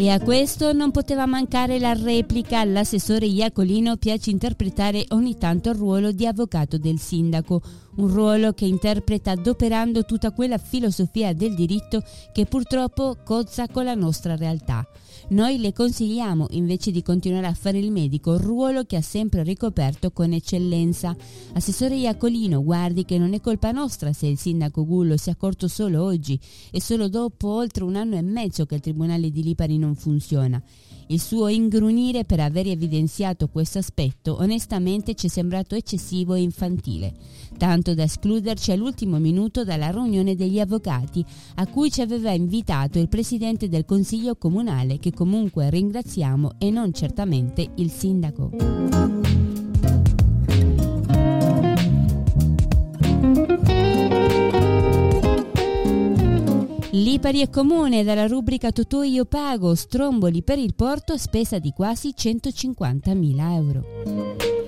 E 0.00 0.10
a 0.10 0.20
questo 0.20 0.72
non 0.72 0.92
poteva 0.92 1.26
mancare 1.26 1.80
la 1.80 1.92
replica. 1.92 2.60
All'assessore 2.60 3.26
Iacolino 3.26 3.96
piace 3.96 4.30
interpretare 4.30 5.04
ogni 5.08 5.36
tanto 5.36 5.70
il 5.70 5.74
ruolo 5.74 6.12
di 6.12 6.24
avvocato 6.24 6.78
del 6.78 7.00
sindaco, 7.00 7.60
un 7.96 8.06
ruolo 8.06 8.52
che 8.52 8.64
interpreta 8.64 9.32
adoperando 9.32 10.04
tutta 10.04 10.30
quella 10.30 10.56
filosofia 10.56 11.32
del 11.32 11.56
diritto 11.56 12.04
che 12.32 12.46
purtroppo 12.46 13.16
cozza 13.24 13.66
con 13.66 13.84
la 13.84 13.94
nostra 13.94 14.36
realtà. 14.36 14.86
Noi 15.30 15.58
le 15.58 15.74
consigliamo, 15.74 16.46
invece 16.52 16.90
di 16.90 17.02
continuare 17.02 17.46
a 17.46 17.52
fare 17.52 17.78
il 17.78 17.90
medico, 17.90 18.32
il 18.32 18.40
ruolo 18.40 18.84
che 18.84 18.96
ha 18.96 19.02
sempre 19.02 19.42
ricoperto 19.42 20.10
con 20.10 20.32
eccellenza. 20.32 21.14
Assessore 21.52 21.96
Iacolino, 21.96 22.64
guardi 22.64 23.04
che 23.04 23.18
non 23.18 23.34
è 23.34 23.40
colpa 23.42 23.70
nostra 23.70 24.14
se 24.14 24.26
il 24.26 24.38
sindaco 24.38 24.86
Gullo 24.86 25.18
si 25.18 25.28
è 25.28 25.32
accorto 25.32 25.68
solo 25.68 26.02
oggi 26.02 26.40
e 26.70 26.80
solo 26.80 27.08
dopo 27.08 27.48
oltre 27.48 27.84
un 27.84 27.96
anno 27.96 28.16
e 28.16 28.22
mezzo 28.22 28.64
che 28.64 28.76
il 28.76 28.80
tribunale 28.80 29.30
di 29.30 29.42
Lipari 29.42 29.76
non 29.76 29.96
funziona. 29.96 30.62
Il 31.10 31.20
suo 31.20 31.48
ingrunire 31.48 32.24
per 32.24 32.40
aver 32.40 32.66
evidenziato 32.66 33.48
questo 33.48 33.78
aspetto 33.78 34.36
onestamente 34.40 35.14
ci 35.14 35.26
è 35.26 35.28
sembrato 35.30 35.74
eccessivo 35.74 36.34
e 36.34 36.42
infantile, 36.42 37.14
tanto 37.56 37.94
da 37.94 38.02
escluderci 38.02 38.72
all'ultimo 38.72 39.18
minuto 39.18 39.64
dalla 39.64 39.90
riunione 39.90 40.34
degli 40.34 40.60
avvocati 40.60 41.24
a 41.56 41.66
cui 41.66 41.90
ci 41.90 42.02
aveva 42.02 42.32
invitato 42.32 42.98
il 42.98 43.08
presidente 43.08 43.68
del 43.68 43.86
consiglio 43.86 44.36
comunale 44.36 44.98
che 44.98 45.12
comunque 45.12 45.70
ringraziamo 45.70 46.52
e 46.58 46.70
non 46.70 46.92
certamente 46.92 47.70
il 47.76 47.90
sindaco. 47.90 49.17
Lipari 56.98 57.42
è 57.42 57.48
comune 57.48 58.02
dalla 58.02 58.26
rubrica 58.26 58.72
Totò 58.72 59.04
io 59.04 59.24
pago 59.24 59.76
stromboli 59.76 60.42
per 60.42 60.58
il 60.58 60.74
porto 60.74 61.12
a 61.12 61.16
spesa 61.16 61.60
di 61.60 61.70
quasi 61.70 62.12
150.000 62.16 63.52
euro. 63.54 64.67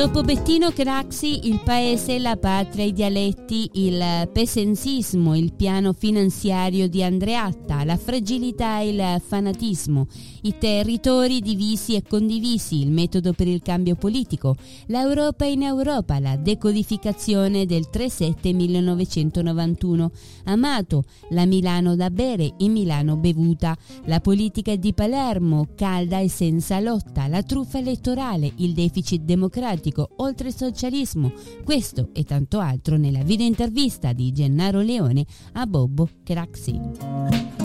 Dopo 0.00 0.22
Bettino 0.22 0.70
Craxi, 0.70 1.46
il 1.48 1.60
paese, 1.62 2.18
la 2.18 2.38
patria, 2.38 2.86
i 2.86 2.94
dialetti, 2.94 3.68
il 3.74 4.30
pesensismo, 4.32 5.36
il 5.36 5.52
piano 5.52 5.92
finanziario 5.92 6.88
di 6.88 7.02
Andreatta, 7.02 7.84
la 7.84 7.98
fragilità 7.98 8.80
e 8.80 8.88
il 8.88 9.22
fanatismo, 9.22 10.06
i 10.44 10.56
territori 10.56 11.42
divisi 11.42 11.96
e 11.96 12.02
condivisi, 12.02 12.80
il 12.80 12.90
metodo 12.90 13.34
per 13.34 13.46
il 13.46 13.60
cambio 13.60 13.94
politico, 13.94 14.56
l'Europa 14.86 15.44
in 15.44 15.64
Europa, 15.64 16.18
la 16.18 16.36
decodificazione 16.36 17.66
del 17.66 17.88
3-7 17.92 18.54
1991, 18.54 20.10
Amato, 20.44 21.04
la 21.28 21.44
Milano 21.44 21.94
da 21.94 22.08
bere 22.08 22.54
e 22.56 22.68
Milano 22.68 23.18
bevuta, 23.18 23.76
la 24.06 24.20
politica 24.20 24.74
di 24.76 24.94
Palermo, 24.94 25.68
calda 25.76 26.20
e 26.20 26.30
senza 26.30 26.80
lotta, 26.80 27.26
la 27.26 27.42
truffa 27.42 27.76
elettorale, 27.76 28.50
il 28.56 28.72
deficit 28.72 29.24
democratico, 29.24 29.88
oltre 30.16 30.48
il 30.48 30.54
socialismo. 30.54 31.32
Questo 31.64 32.10
e 32.12 32.24
tanto 32.24 32.58
altro 32.58 32.96
nella 32.96 33.22
video 33.22 33.46
intervista 33.46 34.12
di 34.12 34.32
Gennaro 34.32 34.80
Leone 34.80 35.24
a 35.52 35.66
Bobbo 35.66 36.08
Craxi. 36.22 37.59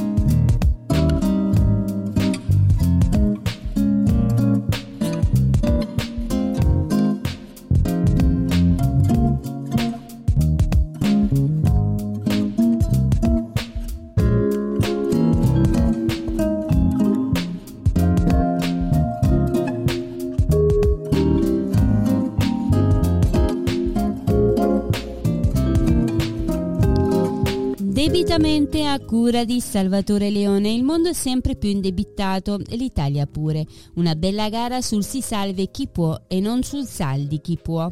Debitamente 28.36 28.84
a 28.84 29.00
cura 29.00 29.46
di 29.46 29.62
Salvatore 29.62 30.30
Leone, 30.30 30.70
il 30.70 30.84
mondo 30.84 31.08
è 31.08 31.14
sempre 31.14 31.56
più 31.56 31.70
indebitato 31.70 32.60
e 32.68 32.76
l'Italia 32.76 33.26
pure. 33.28 33.66
Una 33.94 34.14
bella 34.14 34.50
gara 34.50 34.82
sul 34.82 35.06
si 35.06 35.22
salve 35.22 35.72
chi 35.72 35.88
può 35.88 36.20
e 36.28 36.42
non 36.42 36.62
sul 36.62 36.86
saldi 36.86 37.40
chi 37.40 37.58
può. 37.58 37.90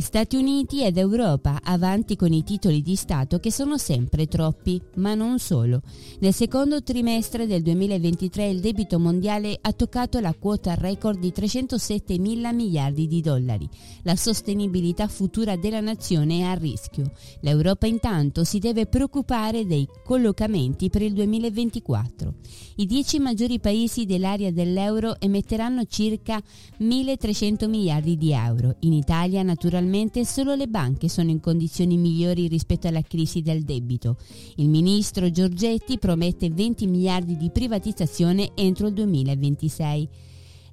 Stati 0.00 0.36
Uniti 0.36 0.82
ed 0.84 0.96
Europa 0.96 1.60
avanti 1.62 2.16
con 2.16 2.32
i 2.32 2.42
titoli 2.42 2.80
di 2.80 2.96
Stato 2.96 3.38
che 3.40 3.52
sono 3.52 3.76
sempre 3.76 4.26
troppi, 4.26 4.80
ma 4.94 5.14
non 5.14 5.38
solo. 5.38 5.82
Nel 6.20 6.32
secondo 6.32 6.82
trimestre 6.82 7.46
del 7.46 7.60
2023 7.60 8.48
il 8.48 8.60
debito 8.60 8.98
mondiale 8.98 9.58
ha 9.60 9.72
toccato 9.72 10.18
la 10.18 10.32
quota 10.32 10.74
record 10.74 11.18
di 11.18 11.30
307 11.30 12.18
mila 12.18 12.52
miliardi 12.52 13.06
di 13.06 13.20
dollari. 13.20 13.68
La 14.04 14.16
sostenibilità 14.16 15.08
futura 15.08 15.56
della 15.56 15.80
nazione 15.80 16.38
è 16.38 16.42
a 16.44 16.54
rischio. 16.54 17.12
L'Europa 17.40 17.86
intanto 17.86 18.44
si 18.44 18.60
deve 18.60 18.86
preoccupare 18.86 19.66
dei 19.66 19.86
collocamenti 20.04 20.88
per 20.88 21.02
il 21.02 21.12
2024. 21.12 22.34
I 22.76 22.86
dieci 22.86 23.18
maggiori 23.18 23.60
paesi 23.60 24.06
dell'area 24.06 24.50
dell'euro 24.50 25.20
emetteranno 25.20 25.84
circa 25.84 26.42
1.300 26.80 27.68
miliardi 27.68 28.16
di 28.16 28.32
euro. 28.32 28.76
In 28.80 28.94
Italia 28.94 29.42
naturalmente 29.42 29.80
solo 30.24 30.54
le 30.54 30.66
banche 30.68 31.08
sono 31.08 31.30
in 31.30 31.40
condizioni 31.40 31.96
migliori 31.96 32.48
rispetto 32.48 32.88
alla 32.88 33.02
crisi 33.02 33.42
del 33.42 33.62
debito. 33.62 34.16
Il 34.56 34.68
ministro 34.68 35.30
Giorgetti 35.30 35.98
promette 35.98 36.50
20 36.50 36.86
miliardi 36.86 37.36
di 37.36 37.50
privatizzazione 37.50 38.52
entro 38.54 38.88
il 38.88 38.94
2026. 38.94 40.08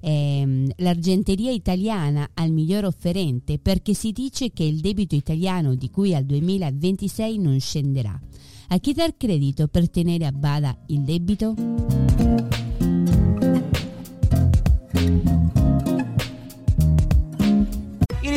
Ehm, 0.02 0.70
l'argenteria 0.76 1.50
italiana 1.50 2.30
al 2.34 2.50
miglior 2.50 2.84
offerente 2.84 3.58
perché 3.58 3.94
si 3.94 4.12
dice 4.12 4.50
che 4.52 4.64
il 4.64 4.80
debito 4.80 5.14
italiano 5.14 5.74
di 5.74 5.90
cui 5.90 6.14
al 6.14 6.24
2026 6.24 7.38
non 7.38 7.60
scenderà. 7.60 8.18
A 8.68 8.78
chi 8.78 8.92
dar 8.92 9.16
credito 9.16 9.66
per 9.66 9.90
tenere 9.90 10.26
a 10.26 10.32
bada 10.32 10.76
il 10.86 11.00
debito? 11.00 12.69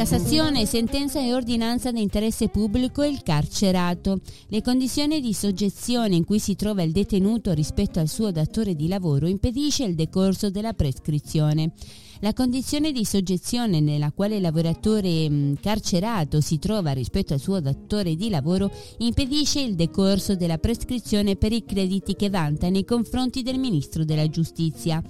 Cassazione, 0.00 0.64
sentenza 0.64 1.20
e 1.20 1.34
ordinanza 1.34 1.92
di 1.92 2.00
interesse 2.00 2.48
pubblico 2.48 3.02
e 3.02 3.08
il 3.08 3.22
carcerato. 3.22 4.20
Le 4.48 4.62
condizioni 4.62 5.20
di 5.20 5.34
soggezione 5.34 6.16
in 6.16 6.24
cui 6.24 6.38
si 6.38 6.56
trova 6.56 6.82
il 6.82 6.90
detenuto 6.90 7.52
rispetto 7.52 7.98
al 7.98 8.08
suo 8.08 8.30
datore 8.30 8.74
di 8.74 8.88
lavoro 8.88 9.26
impedisce 9.26 9.84
il 9.84 9.94
decorso 9.94 10.48
della 10.48 10.72
prescrizione. 10.72 11.72
La 12.20 12.32
condizione 12.32 12.92
di 12.92 13.04
soggezione 13.04 13.80
nella 13.80 14.10
quale 14.10 14.36
il 14.36 14.40
lavoratore 14.40 15.28
mh, 15.28 15.56
carcerato 15.60 16.40
si 16.40 16.58
trova 16.58 16.92
rispetto 16.92 17.34
al 17.34 17.40
suo 17.40 17.60
datore 17.60 18.16
di 18.16 18.30
lavoro 18.30 18.70
impedisce 19.00 19.60
il 19.60 19.74
decorso 19.74 20.34
della 20.34 20.56
prescrizione 20.56 21.36
per 21.36 21.52
i 21.52 21.66
crediti 21.66 22.16
che 22.16 22.30
vanta 22.30 22.70
nei 22.70 22.86
confronti 22.86 23.42
del 23.42 23.58
Ministro 23.58 24.06
della 24.06 24.30
Giustizia. 24.30 25.02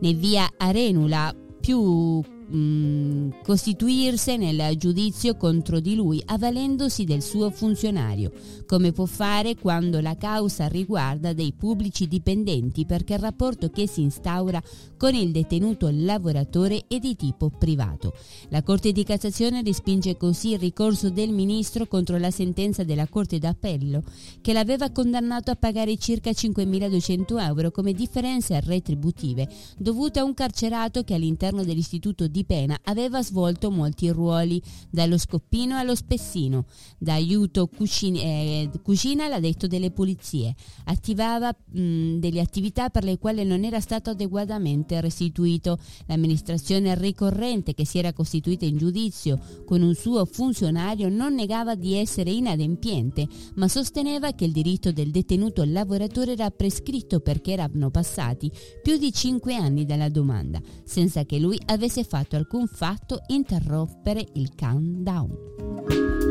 Ne 0.00 0.12
via 0.14 0.52
Arenula 0.56 1.32
più 1.60 2.20
mh, 2.52 3.42
costituirsi 3.42 4.36
nel 4.36 4.76
giudizio 4.76 5.36
contro 5.36 5.80
di 5.80 5.94
lui 5.94 6.22
avvalendosi 6.24 7.04
del 7.04 7.22
suo 7.22 7.50
funzionario, 7.50 8.32
come 8.66 8.92
può 8.92 9.06
fare 9.06 9.56
quando 9.56 10.00
la 10.00 10.16
causa 10.16 10.66
riguarda 10.66 11.32
dei 11.32 11.52
pubblici 11.52 12.06
dipendenti 12.06 12.84
perché 12.86 13.14
il 13.14 13.20
rapporto 13.20 13.70
che 13.70 13.86
si 13.86 14.02
instaura 14.02 14.62
con 14.96 15.14
il 15.14 15.32
detenuto 15.32 15.88
lavoratore 15.90 16.84
è 16.86 16.98
di 16.98 17.16
tipo 17.16 17.50
privato. 17.50 18.14
La 18.50 18.62
Corte 18.62 18.92
di 18.92 19.04
Cassazione 19.04 19.62
respinge 19.62 20.16
così 20.16 20.52
il 20.52 20.58
ricorso 20.58 21.10
del 21.10 21.30
ministro 21.30 21.86
contro 21.86 22.18
la 22.18 22.30
sentenza 22.30 22.84
della 22.84 23.08
Corte 23.08 23.38
d'Appello 23.38 24.02
che 24.40 24.52
l'aveva 24.52 24.90
condannato 24.90 25.50
a 25.50 25.56
pagare 25.56 25.96
circa 25.96 26.30
5.200 26.30 27.40
euro 27.40 27.70
come 27.70 27.92
differenze 27.92 28.60
retributive 28.60 29.48
dovute 29.76 30.20
a 30.20 30.24
un 30.24 30.34
carcerato 30.34 31.02
che 31.02 31.14
all'interno 31.14 31.64
dell'istituto 31.64 32.28
di 32.28 32.41
pena 32.44 32.78
aveva 32.84 33.22
svolto 33.22 33.70
molti 33.70 34.08
ruoli, 34.10 34.62
dallo 34.90 35.18
scoppino 35.18 35.76
allo 35.76 35.94
spessino, 35.94 36.66
da 36.98 37.14
aiuto 37.14 37.66
cucina, 37.66 38.20
eh, 38.20 38.70
cucina 38.82 39.24
all'addetto 39.24 39.66
delle 39.66 39.90
pulizie. 39.90 40.54
Attivava 40.84 41.50
mh, 41.50 42.18
delle 42.18 42.40
attività 42.40 42.90
per 42.90 43.04
le 43.04 43.18
quali 43.18 43.44
non 43.44 43.64
era 43.64 43.80
stato 43.80 44.10
adeguatamente 44.10 45.00
restituito. 45.00 45.78
L'amministrazione 46.06 46.94
ricorrente 46.94 47.74
che 47.74 47.84
si 47.84 47.98
era 47.98 48.12
costituita 48.12 48.64
in 48.64 48.76
giudizio 48.76 49.38
con 49.64 49.82
un 49.82 49.94
suo 49.94 50.24
funzionario 50.24 51.08
non 51.08 51.34
negava 51.34 51.74
di 51.74 51.94
essere 51.94 52.30
inadempiente, 52.30 53.26
ma 53.54 53.68
sosteneva 53.68 54.32
che 54.32 54.44
il 54.44 54.52
diritto 54.52 54.92
del 54.92 55.10
detenuto 55.10 55.64
lavoratore 55.64 56.32
era 56.32 56.50
prescritto 56.50 57.20
perché 57.20 57.52
erano 57.52 57.90
passati 57.90 58.50
più 58.82 58.96
di 58.96 59.12
cinque 59.12 59.54
anni 59.54 59.84
dalla 59.84 60.08
domanda, 60.08 60.60
senza 60.84 61.24
che 61.24 61.38
lui 61.38 61.58
avesse 61.66 62.04
fatto 62.04 62.21
alcun 62.30 62.66
fatto 62.66 63.22
interrompere 63.28 64.26
il 64.34 64.54
countdown. 64.54 66.21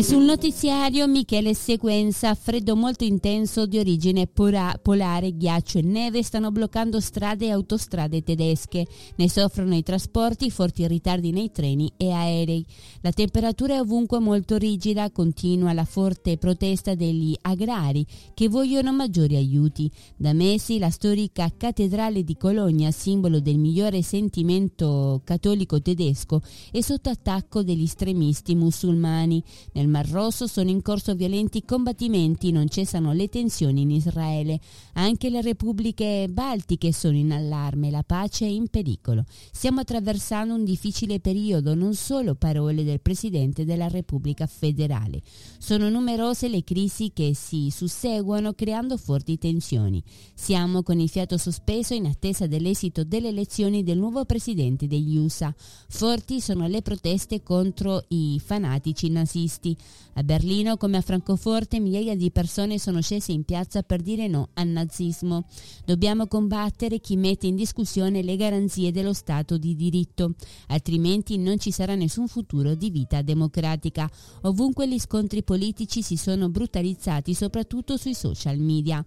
E 0.00 0.02
sul 0.02 0.24
notiziario 0.24 1.06
Michele 1.06 1.52
Sequenza, 1.52 2.34
freddo 2.34 2.74
molto 2.74 3.04
intenso 3.04 3.66
di 3.66 3.76
origine 3.76 4.26
pora- 4.26 4.78
polare, 4.80 5.36
ghiaccio 5.36 5.76
e 5.76 5.82
neve 5.82 6.22
stanno 6.22 6.50
bloccando 6.50 7.00
strade 7.00 7.44
e 7.44 7.50
autostrade 7.50 8.22
tedesche. 8.22 8.86
Ne 9.16 9.28
soffrono 9.28 9.74
i 9.74 9.82
trasporti, 9.82 10.50
forti 10.50 10.88
ritardi 10.88 11.32
nei 11.32 11.52
treni 11.52 11.92
e 11.98 12.12
aerei. 12.12 12.64
La 13.02 13.12
temperatura 13.12 13.74
è 13.74 13.80
ovunque 13.80 14.20
molto 14.20 14.56
rigida, 14.56 15.10
continua 15.10 15.74
la 15.74 15.84
forte 15.84 16.38
protesta 16.38 16.94
degli 16.94 17.36
agrari 17.42 18.06
che 18.32 18.48
vogliono 18.48 18.94
maggiori 18.94 19.36
aiuti. 19.36 19.90
Da 20.16 20.32
mesi 20.32 20.78
la 20.78 20.88
storica 20.88 21.52
cattedrale 21.54 22.24
di 22.24 22.38
Cologna, 22.38 22.90
simbolo 22.90 23.38
del 23.38 23.58
migliore 23.58 24.00
sentimento 24.00 25.20
cattolico 25.24 25.82
tedesco, 25.82 26.40
è 26.72 26.80
sotto 26.80 27.10
attacco 27.10 27.62
degli 27.62 27.82
estremisti 27.82 28.54
musulmani. 28.54 29.44
Nel 29.74 29.88
Mar 29.90 30.08
Rosso 30.08 30.46
sono 30.46 30.70
in 30.70 30.80
corso 30.80 31.14
violenti 31.14 31.64
combattimenti, 31.64 32.52
non 32.52 32.68
cessano 32.68 33.12
le 33.12 33.28
tensioni 33.28 33.82
in 33.82 33.90
Israele. 33.90 34.60
Anche 34.94 35.28
le 35.28 35.42
repubbliche 35.42 36.28
baltiche 36.30 36.92
sono 36.92 37.16
in 37.16 37.32
allarme, 37.32 37.90
la 37.90 38.04
pace 38.04 38.46
è 38.46 38.48
in 38.48 38.68
pericolo. 38.68 39.24
Stiamo 39.50 39.80
attraversando 39.80 40.54
un 40.54 40.64
difficile 40.64 41.20
periodo, 41.20 41.74
non 41.74 41.94
solo 41.94 42.36
parole 42.36 42.84
del 42.84 43.00
Presidente 43.00 43.64
della 43.64 43.88
Repubblica 43.88 44.46
federale. 44.46 45.20
Sono 45.58 45.90
numerose 45.90 46.48
le 46.48 46.62
crisi 46.62 47.10
che 47.12 47.34
si 47.34 47.70
susseguono 47.70 48.52
creando 48.54 48.96
forti 48.96 49.38
tensioni. 49.38 50.02
Siamo 50.34 50.82
con 50.82 51.00
il 51.00 51.08
fiato 51.08 51.36
sospeso 51.36 51.94
in 51.94 52.06
attesa 52.06 52.46
dell'esito 52.46 53.04
delle 53.04 53.28
elezioni 53.28 53.82
del 53.82 53.98
nuovo 53.98 54.24
Presidente 54.24 54.86
degli 54.86 55.16
USA. 55.16 55.52
Forti 55.88 56.40
sono 56.40 56.66
le 56.68 56.82
proteste 56.82 57.42
contro 57.42 58.04
i 58.08 58.40
fanatici 58.44 59.08
nazisti. 59.10 59.76
A 60.14 60.22
Berlino, 60.24 60.76
come 60.76 60.96
a 60.96 61.00
Francoforte, 61.02 61.78
migliaia 61.78 62.16
di 62.16 62.30
persone 62.30 62.78
sono 62.78 63.00
scese 63.00 63.30
in 63.32 63.44
piazza 63.44 63.82
per 63.82 64.02
dire 64.02 64.26
no 64.26 64.48
al 64.54 64.66
nazismo. 64.66 65.46
Dobbiamo 65.84 66.26
combattere 66.26 66.98
chi 66.98 67.16
mette 67.16 67.46
in 67.46 67.54
discussione 67.54 68.22
le 68.22 68.36
garanzie 68.36 68.90
dello 68.90 69.12
Stato 69.12 69.56
di 69.56 69.76
diritto, 69.76 70.34
altrimenti 70.66 71.38
non 71.38 71.58
ci 71.58 71.70
sarà 71.70 71.94
nessun 71.94 72.26
futuro 72.26 72.74
di 72.74 72.90
vita 72.90 73.22
democratica. 73.22 74.10
Ovunque 74.42 74.88
gli 74.88 74.98
scontri 74.98 75.44
politici 75.44 76.02
si 76.02 76.16
sono 76.16 76.48
brutalizzati, 76.48 77.32
soprattutto 77.32 77.96
sui 77.96 78.14
social 78.14 78.58
media. 78.58 79.04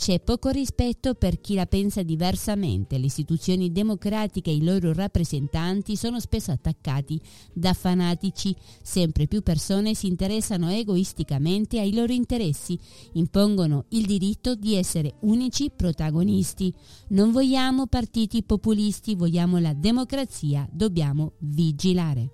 C'è 0.00 0.18
poco 0.18 0.48
rispetto 0.48 1.12
per 1.12 1.42
chi 1.42 1.52
la 1.52 1.66
pensa 1.66 2.02
diversamente. 2.02 2.96
Le 2.96 3.04
istituzioni 3.04 3.70
democratiche 3.70 4.48
e 4.48 4.54
i 4.54 4.64
loro 4.64 4.94
rappresentanti 4.94 5.94
sono 5.94 6.18
spesso 6.20 6.50
attaccati 6.50 7.20
da 7.52 7.74
fanatici. 7.74 8.56
Sempre 8.80 9.26
più 9.26 9.42
persone 9.42 9.94
si 9.94 10.06
interessano 10.06 10.70
egoisticamente 10.70 11.80
ai 11.80 11.92
loro 11.92 12.14
interessi, 12.14 12.78
impongono 13.12 13.84
il 13.90 14.06
diritto 14.06 14.54
di 14.54 14.74
essere 14.74 15.16
unici 15.20 15.70
protagonisti. 15.70 16.72
Non 17.08 17.30
vogliamo 17.30 17.86
partiti 17.86 18.42
populisti, 18.42 19.14
vogliamo 19.14 19.58
la 19.58 19.74
democrazia, 19.74 20.66
dobbiamo 20.72 21.32
vigilare. 21.40 22.30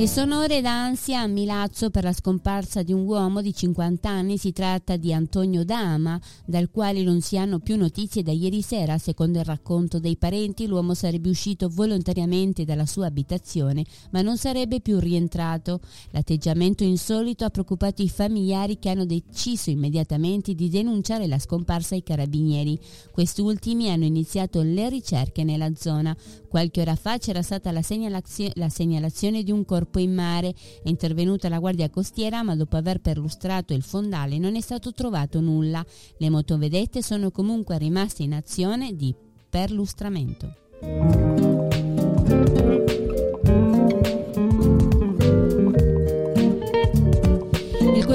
E 0.00 0.06
sono 0.06 0.40
ore 0.40 0.62
d'ansia 0.62 1.20
a 1.20 1.26
Milazzo 1.26 1.90
per 1.90 2.04
la 2.04 2.14
scomparsa 2.14 2.82
di 2.82 2.90
un 2.90 3.04
uomo 3.06 3.42
di 3.42 3.52
50 3.52 4.08
anni. 4.08 4.38
Si 4.38 4.50
tratta 4.50 4.96
di 4.96 5.12
Antonio 5.12 5.62
Dama, 5.62 6.18
dal 6.46 6.70
quale 6.70 7.02
non 7.02 7.20
si 7.20 7.36
hanno 7.36 7.58
più 7.58 7.76
notizie 7.76 8.22
da 8.22 8.32
ieri 8.32 8.62
sera. 8.62 8.96
Secondo 8.96 9.40
il 9.40 9.44
racconto 9.44 9.98
dei 9.98 10.16
parenti, 10.16 10.66
l'uomo 10.66 10.94
sarebbe 10.94 11.28
uscito 11.28 11.68
volontariamente 11.68 12.64
dalla 12.64 12.86
sua 12.86 13.08
abitazione, 13.08 13.84
ma 14.12 14.22
non 14.22 14.38
sarebbe 14.38 14.80
più 14.80 14.98
rientrato. 14.98 15.80
L'atteggiamento 16.12 16.82
insolito 16.82 17.44
ha 17.44 17.50
preoccupato 17.50 18.00
i 18.00 18.08
familiari 18.08 18.78
che 18.78 18.88
hanno 18.88 19.04
deciso 19.04 19.68
immediatamente 19.68 20.54
di 20.54 20.70
denunciare 20.70 21.26
la 21.26 21.38
scomparsa 21.38 21.94
ai 21.94 22.02
carabinieri. 22.02 22.80
Questi 23.10 23.42
ultimi 23.42 23.90
hanno 23.90 24.06
iniziato 24.06 24.62
le 24.62 24.88
ricerche 24.88 25.44
nella 25.44 25.70
zona. 25.76 26.16
Qualche 26.50 26.80
ora 26.80 26.96
fa 26.96 27.16
c'era 27.16 27.42
stata 27.42 27.70
la, 27.70 27.80
segnalazio- 27.80 28.50
la 28.54 28.68
segnalazione 28.68 29.44
di 29.44 29.52
un 29.52 29.64
corpo 29.64 30.00
in 30.00 30.12
mare. 30.12 30.52
È 30.82 30.88
intervenuta 30.88 31.48
la 31.48 31.60
Guardia 31.60 31.88
Costiera, 31.90 32.42
ma 32.42 32.56
dopo 32.56 32.76
aver 32.76 33.00
perlustrato 33.00 33.72
il 33.72 33.82
fondale 33.82 34.36
non 34.36 34.56
è 34.56 34.60
stato 34.60 34.92
trovato 34.92 35.40
nulla. 35.40 35.84
Le 36.18 36.28
motovedette 36.28 37.04
sono 37.04 37.30
comunque 37.30 37.78
rimaste 37.78 38.24
in 38.24 38.34
azione 38.34 38.96
di 38.96 39.14
perlustramento. 39.48 41.79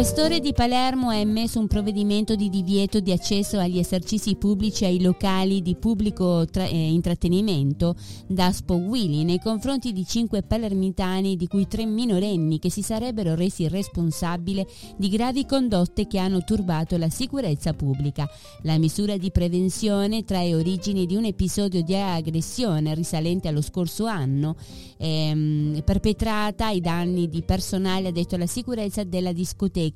Questore 0.05 0.39
di 0.39 0.53
Palermo 0.53 1.09
ha 1.09 1.15
emesso 1.15 1.59
un 1.59 1.65
provvedimento 1.65 2.35
di 2.35 2.47
divieto 2.51 2.99
di 2.99 3.11
accesso 3.11 3.57
agli 3.57 3.79
esercizi 3.79 4.35
pubblici 4.35 4.83
e 4.83 4.87
ai 4.87 5.01
locali 5.01 5.63
di 5.63 5.75
pubblico 5.75 6.45
tra- 6.45 6.67
eh, 6.67 6.91
intrattenimento 6.91 7.95
da 8.27 8.51
Spowilly 8.51 9.23
nei 9.23 9.39
confronti 9.39 9.91
di 9.93 10.05
cinque 10.05 10.43
palermitani, 10.43 11.35
di 11.35 11.47
cui 11.47 11.67
tre 11.67 11.87
minorenni, 11.87 12.59
che 12.59 12.69
si 12.69 12.83
sarebbero 12.83 13.33
resi 13.33 13.67
responsabili 13.67 14.63
di 14.95 15.09
gravi 15.09 15.43
condotte 15.47 16.05
che 16.05 16.19
hanno 16.19 16.43
turbato 16.43 16.97
la 16.97 17.09
sicurezza 17.09 17.73
pubblica. 17.73 18.29
La 18.61 18.77
misura 18.77 19.17
di 19.17 19.31
prevenzione 19.31 20.23
trae 20.23 20.53
origini 20.53 21.07
di 21.07 21.15
un 21.15 21.25
episodio 21.25 21.81
di 21.81 21.95
aggressione 21.95 22.93
risalente 22.93 23.47
allo 23.47 23.63
scorso 23.63 24.05
anno, 24.05 24.55
ehm, 24.97 25.81
perpetrata 25.83 26.67
ai 26.67 26.79
danni 26.79 27.27
di 27.27 27.41
personale 27.41 28.09
addetto 28.09 28.35
alla 28.35 28.45
sicurezza 28.45 29.03
della 29.03 29.33
discoteca 29.33 29.93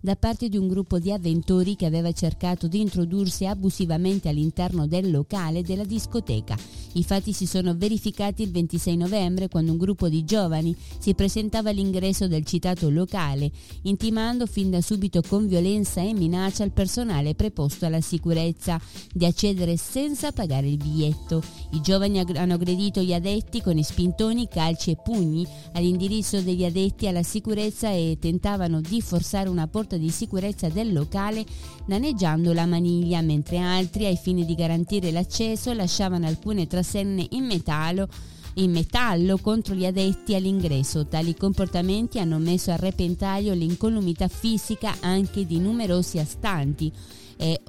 da 0.00 0.16
parte 0.16 0.48
di 0.48 0.56
un 0.56 0.68
gruppo 0.68 0.98
di 0.98 1.10
avventori 1.10 1.76
che 1.76 1.86
aveva 1.86 2.12
cercato 2.12 2.68
di 2.68 2.80
introdursi 2.80 3.46
abusivamente 3.46 4.28
all'interno 4.28 4.86
del 4.86 5.10
locale 5.10 5.62
della 5.62 5.84
discoteca. 5.84 6.56
I 6.92 7.04
fatti 7.04 7.32
si 7.32 7.46
sono 7.46 7.74
verificati 7.76 8.42
il 8.42 8.50
26 8.50 8.96
novembre 8.96 9.48
quando 9.48 9.70
un 9.72 9.78
gruppo 9.78 10.08
di 10.08 10.24
giovani 10.24 10.74
si 10.98 11.14
presentava 11.14 11.70
all'ingresso 11.70 12.26
del 12.26 12.44
citato 12.44 12.90
locale, 12.90 13.50
intimando 13.82 14.46
fin 14.46 14.70
da 14.70 14.80
subito 14.80 15.22
con 15.26 15.46
violenza 15.46 16.00
e 16.00 16.12
minaccia 16.12 16.64
al 16.64 16.72
personale 16.72 17.34
preposto 17.34 17.86
alla 17.86 18.00
sicurezza 18.00 18.80
di 19.12 19.24
accedere 19.24 19.76
senza 19.76 20.32
pagare 20.32 20.68
il 20.68 20.76
biglietto. 20.76 21.42
I 21.70 21.80
giovani 21.80 22.18
hanno 22.18 22.54
aggredito 22.54 23.00
gli 23.00 23.14
addetti 23.14 23.62
con 23.62 23.78
i 23.78 23.84
spintoni, 23.84 24.48
calci 24.48 24.90
e 24.90 24.96
pugni 24.96 25.46
all'indirizzo 25.72 26.40
degli 26.40 26.64
addetti 26.64 27.06
alla 27.06 27.22
sicurezza 27.22 27.90
e 27.90 28.18
tentavano 28.20 28.80
di 28.80 29.00
forzare 29.00 29.39
una 29.48 29.66
porta 29.66 29.96
di 29.96 30.10
sicurezza 30.10 30.68
del 30.68 30.92
locale 30.92 31.44
danneggiando 31.86 32.52
la 32.52 32.66
maniglia, 32.66 33.20
mentre 33.22 33.58
altri, 33.58 34.06
ai 34.06 34.16
fini 34.16 34.44
di 34.44 34.54
garantire 34.54 35.10
l'accesso, 35.10 35.72
lasciavano 35.72 36.26
alcune 36.26 36.66
trasenne 36.66 37.26
in 37.30 37.46
metallo 37.46 38.08
in 38.54 38.72
metallo 38.72 39.38
contro 39.38 39.74
gli 39.74 39.86
addetti 39.86 40.34
all'ingresso. 40.34 41.06
Tali 41.06 41.36
comportamenti 41.36 42.18
hanno 42.18 42.38
messo 42.38 42.72
a 42.72 42.76
repentaglio 42.76 43.54
l'incolumità 43.54 44.26
fisica 44.28 44.96
anche 45.00 45.46
di 45.46 45.60
numerosi 45.60 46.18
astanti 46.18 46.92
eh, 47.40 47.60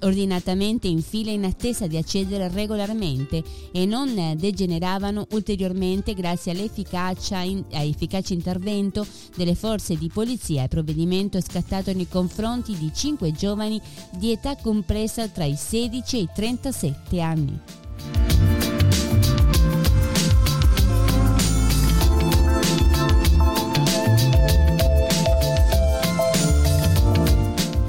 ordinatamente 0.00 0.88
in 0.88 1.02
fila 1.02 1.30
in 1.30 1.44
attesa 1.44 1.86
di 1.86 1.96
accedere 1.96 2.48
regolarmente 2.48 3.42
e 3.70 3.84
non 3.84 4.34
degeneravano 4.36 5.26
ulteriormente 5.32 6.14
grazie 6.14 6.52
in, 6.52 7.64
all'efficace 7.72 8.32
intervento 8.32 9.06
delle 9.36 9.54
forze 9.54 9.96
di 9.96 10.10
polizia. 10.12 10.62
Il 10.62 10.68
provvedimento 10.68 11.40
scattato 11.40 11.92
nei 11.92 12.08
confronti 12.08 12.76
di 12.76 12.90
cinque 12.94 13.32
giovani 13.32 13.80
di 14.16 14.32
età 14.32 14.56
compresa 14.56 15.28
tra 15.28 15.44
i 15.44 15.56
16 15.56 16.16
e 16.16 16.20
i 16.20 16.28
37 16.34 17.20
anni. 17.20 18.51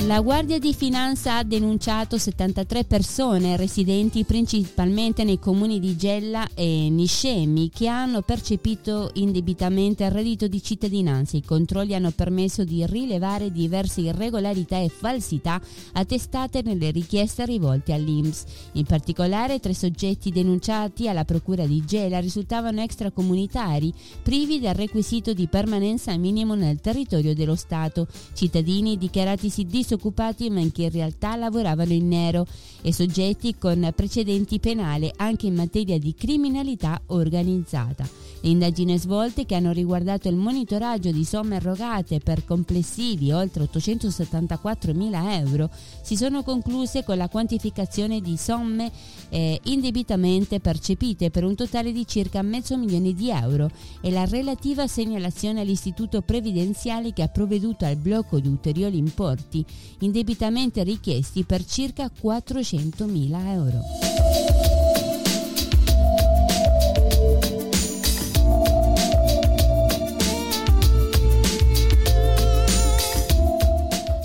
La 0.06 0.20
Guardia 0.20 0.60
di 0.60 0.74
Finanza 0.74 1.38
ha 1.38 1.44
denunciato 1.44 2.18
73 2.18 2.84
persone 2.84 3.56
residenti 3.56 4.26
principalmente 4.26 5.24
nei 5.24 5.40
comuni 5.40 5.80
di 5.80 5.96
Gella 5.96 6.46
e 6.54 6.90
Niscemi 6.90 7.70
che 7.70 7.88
hanno 7.88 8.22
percepito 8.22 9.12
indebitamente 9.14 10.04
il 10.04 10.12
reddito 10.12 10.48
di 10.48 10.62
cittadinanza. 10.62 11.38
I 11.38 11.44
controlli 11.46 11.96
hanno 11.96 12.12
permesso 12.12 12.66
di 12.66 12.86
rilevare 12.86 13.50
diverse 13.50 14.02
irregolarità 14.02 14.78
e 14.78 14.90
falsità 14.90 15.62
attestate 15.94 16.62
nelle 16.64 16.92
richieste 16.92 17.46
rivolte 17.46 17.94
all'INPS. 17.94 18.44
In 18.74 18.84
particolare 18.84 19.62
tre 19.62 19.74
soggetti 19.74 20.32
denunciati 20.32 21.08
alla 21.08 21.24
Procura 21.24 21.66
di 21.66 21.82
Gela 21.86 22.20
risultavano 22.20 22.82
extracomunitari 22.82 23.94
privi 24.22 24.60
del 24.60 24.76
requisito 24.76 25.32
di 25.32 25.48
permanenza 25.48 26.16
minimo 26.18 26.56
nel 26.56 26.82
territorio 26.82 27.34
dello 27.34 27.56
Stato, 27.56 28.06
cittadini 28.34 28.98
dichiaratisi 28.98 29.66
disoccupati 29.94 30.50
ma 30.50 30.62
che 30.72 30.84
in 30.84 30.92
realtà 30.92 31.36
lavoravano 31.36 31.94
in 31.94 32.08
nero 32.08 32.46
e 32.82 32.92
soggetti 32.92 33.56
con 33.58 33.92
precedenti 33.96 34.60
penali 34.60 35.12
anche 35.18 35.48
in 35.48 35.56
materia 35.56 35.98
di 35.98 36.14
criminalità 36.16 37.00
organizzata. 37.08 38.08
Le 38.46 38.50
indagini 38.50 38.98
svolte 38.98 39.46
che 39.46 39.56
hanno 39.56 39.72
riguardato 39.72 40.28
il 40.28 40.36
monitoraggio 40.36 41.12
di 41.12 41.24
somme 41.24 41.56
erogate 41.56 42.20
per 42.20 42.44
complessivi 42.44 43.32
oltre 43.32 43.64
874 43.64 44.94
mila 44.94 45.38
euro 45.38 45.70
si 46.02 46.18
sono 46.18 46.44
concluse 46.44 47.06
con 47.06 47.16
la 47.16 47.30
quantificazione 47.30 48.20
di 48.20 48.36
somme 48.36 48.92
eh, 49.30 49.58
indebitamente 49.64 50.60
percepite 50.60 51.32
per 51.32 51.46
un 51.46 51.56
totale 51.56 51.94
di 51.94 52.06
circa 52.06 52.42
mezzo 52.42 52.78
milione 52.78 53.14
di 53.14 53.30
euro 53.30 53.70
e 54.02 54.12
la 54.12 54.26
relativa 54.26 54.88
segnalazione 54.88 55.62
all'istituto 55.62 56.22
previdenziale 56.22 57.14
che 57.14 57.22
ha 57.22 57.30
provveduto 57.30 57.86
al 57.86 57.96
blocco 57.96 58.42
di 58.42 58.50
ulteriori 58.50 58.98
importi 58.98 59.66
indebitamente 60.00 60.84
richiesti 60.84 61.44
per 61.44 61.66
circa 61.66 62.10
400 62.10 63.06
mila 63.06 63.52
euro. 63.52 63.82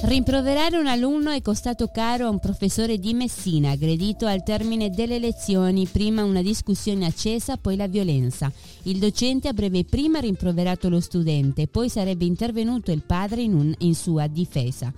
Rimproverare 0.09 0.79
un 0.79 0.87
alunno 0.87 1.31
è 1.33 1.42
costato 1.42 1.88
caro 1.88 2.27
a 2.27 2.31
un 2.31 2.38
professore 2.38 2.99
di 2.99 3.12
Messina, 3.12 3.73
aggredito 3.73 4.25
al 4.25 4.42
termine 4.42 4.88
delle 4.88 5.18
lezioni, 5.18 5.87
prima 5.87 6.25
una 6.25 6.40
discussione 6.40 7.05
accesa, 7.05 7.59
poi 7.59 7.77
la 7.77 7.87
violenza. 7.87 8.51
Il 8.85 9.01
docente 9.01 9.49
avrebbe 9.49 9.85
prima 9.85 10.18
rimproverato 10.18 10.88
lo 10.88 11.01
studente, 11.01 11.66
poi 11.66 11.90
sarebbe 11.90 12.25
intervenuto 12.25 12.90
il 12.90 13.03
padre 13.03 13.42
in, 13.42 13.53
un, 13.53 13.75
in 13.81 13.94
sua 13.94 14.27
difesa. 14.29 14.90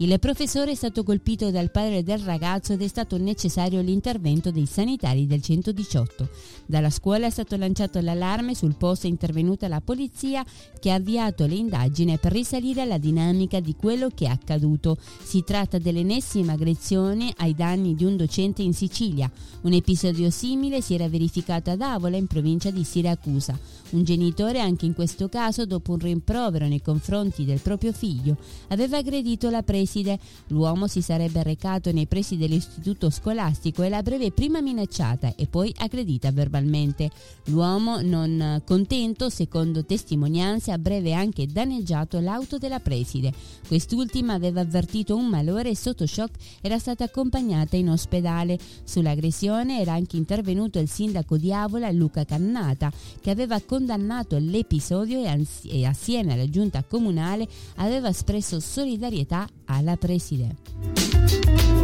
Il 0.00 0.16
professore 0.20 0.70
è 0.70 0.74
stato 0.76 1.02
colpito 1.02 1.50
dal 1.50 1.72
padre 1.72 2.04
del 2.04 2.20
ragazzo 2.20 2.72
ed 2.72 2.82
è 2.82 2.86
stato 2.86 3.18
necessario 3.18 3.80
l'intervento 3.80 4.52
dei 4.52 4.66
sanitari 4.66 5.26
del 5.26 5.42
118. 5.42 6.28
Dalla 6.66 6.88
scuola 6.88 7.26
è 7.26 7.30
stato 7.30 7.56
lanciato 7.56 8.00
l'allarme, 8.00 8.54
sul 8.54 8.76
posto 8.76 9.08
è 9.08 9.10
intervenuta 9.10 9.66
la 9.66 9.80
polizia 9.80 10.44
che 10.78 10.92
ha 10.92 10.94
avviato 10.94 11.46
le 11.46 11.56
indagini 11.56 12.16
per 12.16 12.30
risalire 12.30 12.82
alla 12.82 12.98
dinamica 12.98 13.58
di 13.58 13.74
quello 13.74 14.08
che 14.14 14.26
è 14.26 14.28
accaduto. 14.28 14.96
Si 15.20 15.42
tratta 15.42 15.78
dell'ennesima 15.78 16.52
aggressione 16.52 17.34
ai 17.38 17.56
danni 17.56 17.96
di 17.96 18.04
un 18.04 18.16
docente 18.16 18.62
in 18.62 18.74
Sicilia. 18.74 19.28
Un 19.62 19.72
episodio 19.72 20.30
simile 20.30 20.80
si 20.80 20.94
era 20.94 21.08
verificato 21.08 21.70
ad 21.70 21.80
Avola 21.80 22.16
in 22.16 22.28
provincia 22.28 22.70
di 22.70 22.84
Siracusa. 22.84 23.58
Un 23.90 24.04
genitore 24.04 24.60
anche 24.60 24.84
in 24.84 24.92
questo 24.92 25.30
caso, 25.30 25.64
dopo 25.64 25.92
un 25.92 25.98
rimprovero 25.98 26.66
nei 26.66 26.82
confronti 26.82 27.46
del 27.46 27.60
proprio 27.60 27.92
figlio, 27.92 28.36
aveva 28.68 28.98
aggredito 28.98 29.48
la 29.48 29.62
preside. 29.62 30.18
L'uomo 30.48 30.86
si 30.88 31.00
sarebbe 31.00 31.42
recato 31.42 31.90
nei 31.90 32.06
pressi 32.06 32.36
dell'istituto 32.36 33.08
scolastico 33.08 33.82
e 33.82 33.88
l'avrebbe 33.88 34.30
prima 34.30 34.60
minacciata 34.60 35.34
e 35.36 35.46
poi 35.46 35.74
aggredita 35.78 36.30
verbalmente. 36.32 37.10
L'uomo, 37.44 38.02
non 38.02 38.60
contento, 38.66 39.30
secondo 39.30 39.84
testimonianze, 39.84 40.70
avrebbe 40.70 41.14
anche 41.14 41.46
danneggiato 41.46 42.20
l'auto 42.20 42.58
della 42.58 42.80
preside. 42.80 43.32
Quest'ultima 43.66 44.34
aveva 44.34 44.60
avvertito 44.60 45.16
un 45.16 45.28
malore 45.28 45.70
e 45.70 45.76
sotto 45.76 46.06
shock 46.06 46.34
era 46.60 46.78
stata 46.78 47.04
accompagnata 47.04 47.76
in 47.76 47.88
ospedale. 47.88 48.58
Sull'aggressione 48.84 49.80
era 49.80 49.94
anche 49.94 50.18
intervenuto 50.18 50.78
il 50.78 50.88
sindaco 50.88 51.38
di 51.38 51.54
Avola, 51.54 51.90
Luca 51.90 52.26
Cannata, 52.26 52.92
che 53.20 53.30
aveva 53.30 53.54
condannato 53.78 54.36
l'episodio 54.38 55.22
e, 55.22 55.28
ans- 55.28 55.64
e 55.64 55.84
assieme 55.86 56.32
alla 56.32 56.48
giunta 56.50 56.82
comunale 56.82 57.46
aveva 57.76 58.08
espresso 58.08 58.58
solidarietà 58.58 59.46
alla 59.66 59.96
preside. 59.96 61.77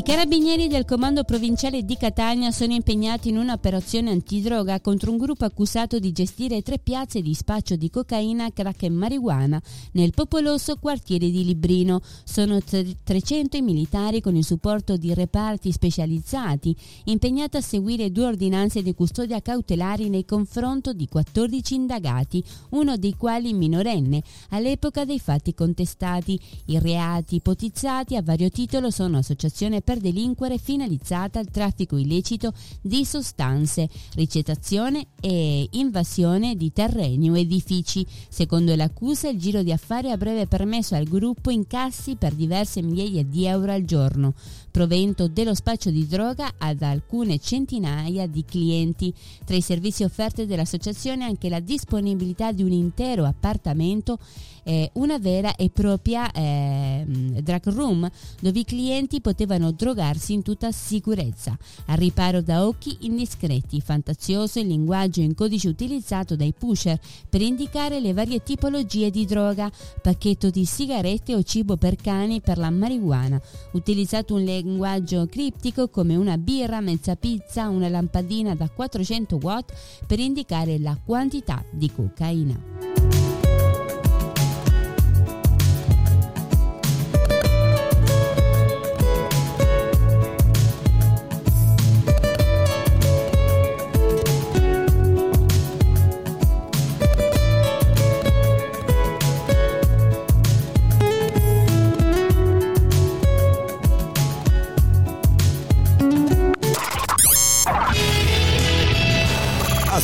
I 0.00 0.02
Carabinieri 0.02 0.66
del 0.66 0.86
Comando 0.86 1.24
Provinciale 1.24 1.84
di 1.84 1.94
Catania 1.98 2.50
sono 2.52 2.72
impegnati 2.72 3.28
in 3.28 3.36
un'operazione 3.36 4.10
antidroga 4.10 4.80
contro 4.80 5.10
un 5.10 5.18
gruppo 5.18 5.44
accusato 5.44 5.98
di 5.98 6.10
gestire 6.10 6.62
tre 6.62 6.78
piazze 6.78 7.20
di 7.20 7.34
spaccio 7.34 7.76
di 7.76 7.90
cocaina, 7.90 8.50
crack 8.50 8.84
e 8.84 8.88
marijuana 8.88 9.60
nel 9.92 10.14
popoloso 10.14 10.76
quartiere 10.76 11.28
di 11.28 11.44
Librino. 11.44 12.00
Sono 12.24 12.60
300 12.62 13.58
i 13.58 13.60
militari 13.60 14.22
con 14.22 14.36
il 14.36 14.44
supporto 14.44 14.96
di 14.96 15.12
reparti 15.12 15.70
specializzati 15.70 16.74
impegnati 17.04 17.58
a 17.58 17.60
seguire 17.60 18.10
due 18.10 18.24
ordinanze 18.24 18.80
di 18.80 18.94
custodia 18.94 19.42
cautelari 19.42 20.08
nei 20.08 20.24
confronti 20.24 20.96
di 20.96 21.08
14 21.08 21.74
indagati, 21.74 22.42
uno 22.70 22.96
dei 22.96 23.16
quali 23.18 23.52
minorenne, 23.52 24.22
all'epoca 24.48 25.04
dei 25.04 25.20
fatti 25.20 25.52
contestati. 25.52 26.40
I 26.66 26.78
reati 26.78 27.34
ipotizzati 27.34 28.16
a 28.16 28.22
vario 28.22 28.48
titolo 28.48 28.90
sono 28.90 29.18
associazione 29.18 29.82
per 29.90 29.98
delinquere 29.98 30.56
finalizzata 30.56 31.40
al 31.40 31.50
traffico 31.50 31.96
illecito 31.96 32.52
di 32.80 33.04
sostanze, 33.04 33.88
ricettazione 34.14 35.08
e 35.20 35.66
invasione 35.72 36.54
di 36.54 36.72
terreni 36.72 37.28
o 37.28 37.36
edifici. 37.36 38.06
Secondo 38.28 38.72
l'accusa, 38.76 39.30
il 39.30 39.40
giro 39.40 39.64
di 39.64 39.72
affari 39.72 40.12
avrebbe 40.12 40.46
permesso 40.46 40.94
al 40.94 41.08
gruppo 41.08 41.50
incassi 41.50 42.14
per 42.14 42.34
diverse 42.34 42.82
migliaia 42.82 43.24
di 43.24 43.46
euro 43.46 43.72
al 43.72 43.84
giorno, 43.84 44.34
provento 44.70 45.26
dello 45.26 45.56
spaccio 45.56 45.90
di 45.90 46.06
droga 46.06 46.52
ad 46.56 46.82
alcune 46.82 47.40
centinaia 47.40 48.28
di 48.28 48.44
clienti. 48.44 49.12
Tra 49.44 49.56
i 49.56 49.60
servizi 49.60 50.04
offerti 50.04 50.46
dall'associazione 50.46 51.24
anche 51.24 51.48
la 51.48 51.58
disponibilità 51.58 52.52
di 52.52 52.62
un 52.62 52.70
intero 52.70 53.24
appartamento 53.24 54.18
eh, 54.64 54.90
una 54.94 55.18
vera 55.18 55.54
e 55.56 55.70
propria 55.70 56.30
eh, 56.32 57.04
drug 57.06 57.68
room 57.68 58.10
dove 58.40 58.58
i 58.58 58.64
clienti 58.64 59.20
potevano 59.20 59.72
drogarsi 59.72 60.32
in 60.32 60.42
tutta 60.42 60.72
sicurezza, 60.72 61.56
al 61.86 61.96
riparo 61.96 62.40
da 62.40 62.66
occhi 62.66 62.96
indiscreti, 63.00 63.80
fantazioso 63.80 64.58
il 64.58 64.66
linguaggio 64.66 65.20
in 65.20 65.34
codice 65.34 65.68
utilizzato 65.68 66.36
dai 66.36 66.52
pusher 66.56 66.98
per 67.28 67.40
indicare 67.40 68.00
le 68.00 68.12
varie 68.12 68.42
tipologie 68.42 69.10
di 69.10 69.24
droga, 69.24 69.70
pacchetto 70.02 70.50
di 70.50 70.64
sigarette 70.64 71.34
o 71.34 71.42
cibo 71.42 71.76
per 71.76 71.96
cani 71.96 72.40
per 72.40 72.58
la 72.58 72.70
marijuana, 72.70 73.40
utilizzato 73.72 74.34
un 74.34 74.42
linguaggio 74.42 75.26
criptico 75.26 75.88
come 75.88 76.16
una 76.16 76.38
birra, 76.38 76.80
mezza 76.80 77.16
pizza, 77.16 77.68
una 77.68 77.88
lampadina 77.88 78.54
da 78.54 78.68
400 78.68 79.38
watt 79.42 79.72
per 80.06 80.18
indicare 80.18 80.78
la 80.78 80.96
quantità 81.04 81.64
di 81.70 81.90
cocaina. 81.92 83.19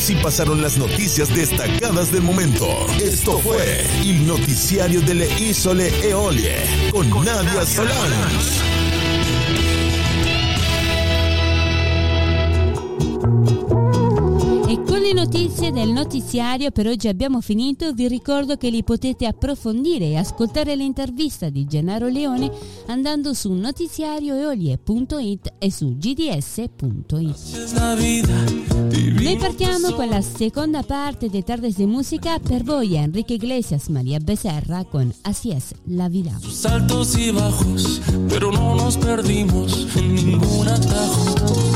Así 0.07 0.15
pasaron 0.15 0.61
las 0.61 0.77
noticias 0.77 1.27
destacadas 1.35 2.13
del 2.13 2.21
momento. 2.21 2.65
Esto 3.03 3.39
fue 3.39 3.85
el 3.99 4.25
noticiario 4.25 5.01
de 5.01 5.13
Le 5.13 5.27
Isole 5.37 5.91
Eolie 6.01 6.63
con, 6.93 7.09
con 7.09 7.25
Nadia 7.25 7.65
Solans. 7.65 8.63
Con 14.85 14.99
le 14.99 15.13
notizie 15.13 15.71
del 15.71 15.89
notiziario 15.89 16.71
per 16.71 16.87
oggi 16.87 17.07
abbiamo 17.07 17.41
finito, 17.41 17.93
vi 17.93 18.07
ricordo 18.07 18.57
che 18.57 18.69
li 18.69 18.83
potete 18.83 19.25
approfondire 19.25 20.05
e 20.05 20.17
ascoltare 20.17 20.75
l'intervista 20.75 21.49
di 21.49 21.65
Gennaro 21.65 22.07
Leone 22.07 22.51
andando 22.87 23.33
su 23.33 23.53
notiziarioeolie.it 23.53 25.53
e 25.57 25.71
su 25.71 25.97
gds.it. 25.97 26.69
Noi 29.21 29.37
partiamo 29.37 29.91
con 29.93 30.09
la 30.09 30.21
seconda 30.21 30.83
parte 30.83 31.29
de 31.29 31.43
Tardes 31.43 31.75
de 31.75 31.85
Música 31.85 32.39
per 32.39 32.63
voi 32.63 32.95
Enrique 32.95 33.35
Iglesias 33.35 33.89
María 33.89 34.19
Becerra 34.21 34.83
con 34.83 35.13
Así 35.23 35.51
es 35.51 35.73
la 35.87 36.07
vida. 36.07 36.37
Sus 36.39 36.65
altos 36.65 37.17
y 37.17 37.31
bajos, 37.31 38.01
pero 38.29 38.51
no 38.51 38.75
nos 38.75 38.97
perdimos 38.97 39.87
en 39.95 40.15
ningún 40.15 40.67
atajo. 40.67 41.66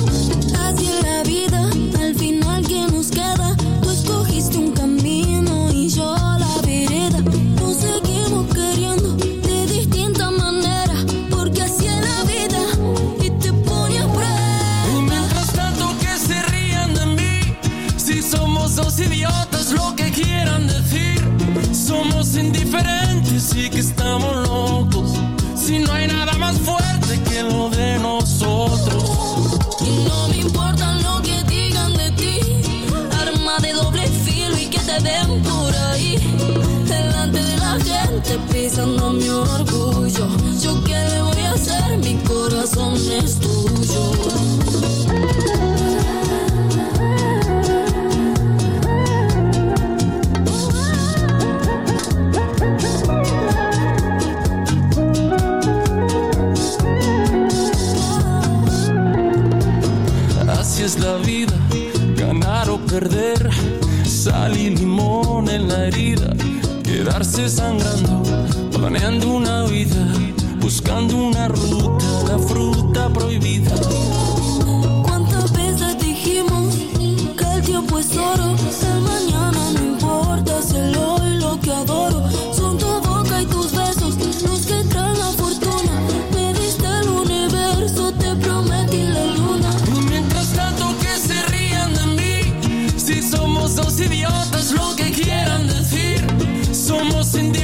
Somos 22.31 22.45
indiferentes 22.45 23.55
y 23.55 23.69
que 23.69 23.79
estamos 23.79 24.47
locos. 24.47 25.11
Si 25.55 25.79
no 25.79 25.91
hay 25.91 26.07
nada 26.07 26.31
más 26.37 26.57
fuerte 26.59 27.19
que 27.29 27.43
lo 27.43 27.69
de 27.69 27.99
nosotros. 27.99 29.03
No 30.07 30.27
me 30.29 30.37
importa 30.37 30.93
lo 31.01 31.21
que 31.21 31.43
digan 31.43 31.93
de 31.93 32.11
ti, 32.11 32.39
arma 33.19 33.57
de 33.59 33.73
doble 33.73 34.07
filo 34.07 34.57
y 34.57 34.67
que 34.67 34.79
te 34.79 34.99
ven 34.99 35.41
por 35.41 35.75
ahí. 35.75 36.15
Delante 36.87 37.43
de 37.43 37.57
la 37.57 37.77
gente 37.79 38.39
pisando 38.51 39.11
mi 39.11 39.27
orgullo. 39.27 40.27
Yo 40.61 40.83
qué 40.85 40.95
le 41.09 41.21
voy 41.23 41.41
a 41.41 41.51
hacer, 41.51 41.97
mi 41.97 42.15
corazón 42.23 42.95
es 43.23 43.39
tuyo. 43.39 43.70
Sangrando, 67.49 68.21
planeando 68.71 69.27
una 69.29 69.63
vida, 69.63 70.05
buscando 70.59 71.15
una 71.15 71.47
ruta, 71.47 72.05
la 72.27 72.37
fruta 72.37 73.09
prohibida. 73.09 73.71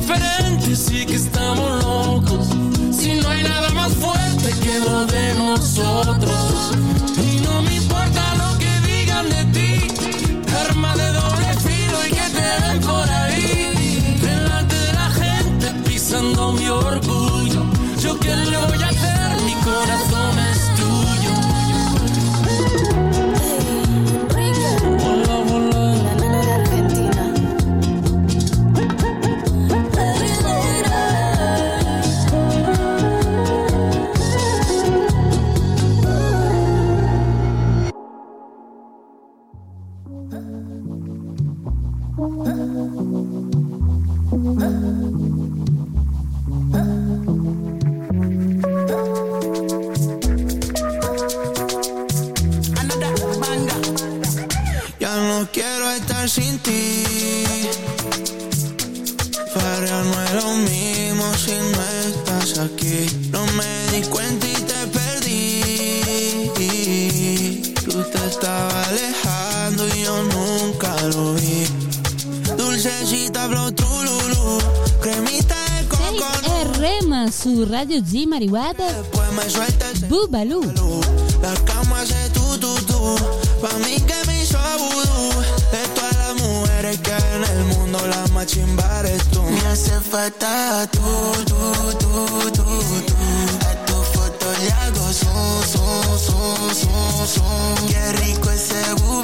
Somos 0.08 0.20
indiferentes 0.40 0.92
y 0.92 1.06
que 1.06 1.16
estamos 1.16 1.84
locos. 1.84 2.48
Si 2.92 3.14
no 3.20 3.30
hay 3.30 3.44
nada 3.44 3.70
más 3.74 3.94
fuerte 3.94 4.54
que 4.62 4.80
lo 4.80 5.06
de 5.06 5.34
nosotros. 5.36 6.97
Para 59.54 60.04
no 60.04 60.24
es 60.24 60.34
lo 60.34 60.54
mismo 60.70 61.34
si 61.36 61.52
no 61.52 61.82
estás 62.08 62.60
aquí. 62.60 63.08
No 63.32 63.46
me 63.58 63.72
di 63.94 64.02
cuenta 64.08 64.46
y 64.48 64.54
te 64.54 64.88
perdí. 64.88 65.34
Tú 67.86 68.04
te 68.12 68.20
estabas 68.28 68.88
alejando 68.90 69.88
y 69.88 70.04
yo 70.04 70.24
nunca 70.24 70.96
lo 71.16 71.34
vi. 71.36 71.66
Dulcecita, 72.58 73.48
flow, 73.48 73.72
trululu. 73.72 74.60
Cremita 75.02 75.56
de 75.76 75.88
coco, 75.88 76.28
RM 76.80 77.32
su 77.32 77.66
Radio 77.66 78.02
Zimari 78.06 78.50
Web 78.50 78.78
me 79.38 79.50
sueltas 79.50 80.08
Bubalú 80.10 80.62
La 81.42 81.54
cama 81.66 82.02
hace 82.02 82.30
tú, 82.32 82.58
tú, 82.58 82.76
tú. 82.88 83.16
Pa' 83.62 83.78
mí 83.80 84.02
que 84.02 84.27
Hace 90.08 90.16
falta 90.16 90.88
tú, 90.90 91.02
tú, 91.46 91.56
tú, 91.98 92.52
tú, 92.52 92.64
tú. 92.64 92.64
A 93.68 93.86
tu 93.86 93.94
foto 94.14 94.46
le 94.62 94.72
hago 94.72 95.12
zoom, 95.12 95.62
zoom, 95.64 96.18
zoom, 96.18 96.74
zoom, 96.74 97.28
zoom. 97.28 97.88
Qué 97.90 98.12
rico 98.24 98.50
ese 98.50 98.94
bubalú, 99.02 99.17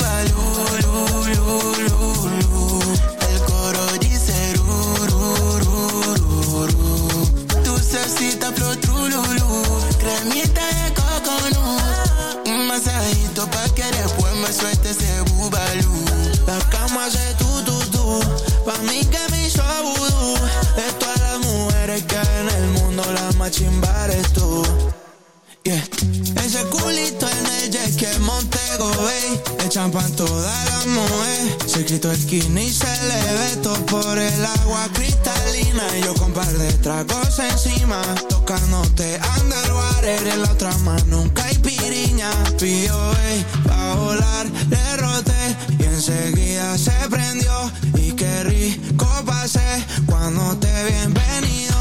Le 30.04 30.10
champan 30.10 30.16
toda 30.16 30.66
la 30.66 30.86
mujer. 30.86 31.58
Se 31.66 31.86
quitó 31.86 32.12
el 32.12 32.22
skinny 32.22 32.70
se 32.70 32.86
le 33.08 33.34
ve 33.34 33.56
todo 33.62 33.86
por 33.86 34.18
el 34.18 34.46
agua 34.46 34.88
cristalina. 34.94 35.84
Y 35.98 36.04
yo 36.04 36.14
con 36.16 36.34
par 36.34 36.52
de 36.52 36.72
tragos 36.74 37.40
encima 37.40 38.02
Tocándote 38.30 39.20
underwater 39.40 40.28
En 40.28 40.42
la 40.42 40.52
otra 40.52 40.78
mano 40.80 41.04
nunca 41.08 41.44
hay 41.46 41.58
piriña 41.58 42.30
P.O.A. 42.60 43.68
pa' 43.68 43.96
volar 43.96 44.46
le 44.70 44.98
roté 44.98 45.56
Y 45.80 45.84
enseguida 45.84 46.78
se 46.78 46.92
prendió. 47.10 47.72
Y 47.96 48.12
qué 48.14 48.44
rico 48.44 49.08
pasé 49.26 49.84
Cuando 50.06 50.58
te 50.58 50.74
bienvenido 50.86 51.78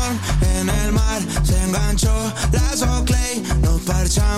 En 0.58 0.68
el 0.68 0.92
mar 0.92 1.20
se 1.44 1.60
enganchó 1.62 2.14
la 2.52 2.76
Soclay. 2.76 3.42
Nos 3.62 3.80
parchamos 3.82 4.31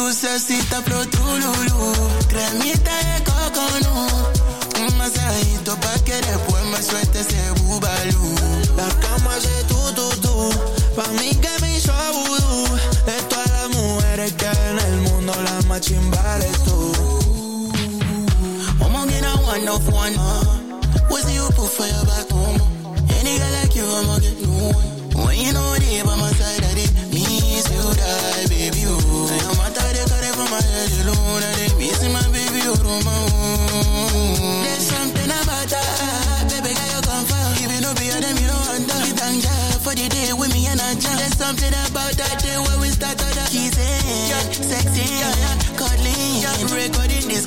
tu 0.00 0.12
cecita 0.12 0.80
pro 0.82 1.04
tu 1.06 1.24
lulú. 1.42 1.92
Cremita 2.28 2.94
de 3.08 3.16
coco, 3.28 3.64
no. 3.84 3.94
Un 4.82 4.96
masajito 4.96 5.76
pa' 5.76 5.98
que 6.06 6.14
después 6.14 6.64
me 6.72 6.82
sueltes 6.82 7.26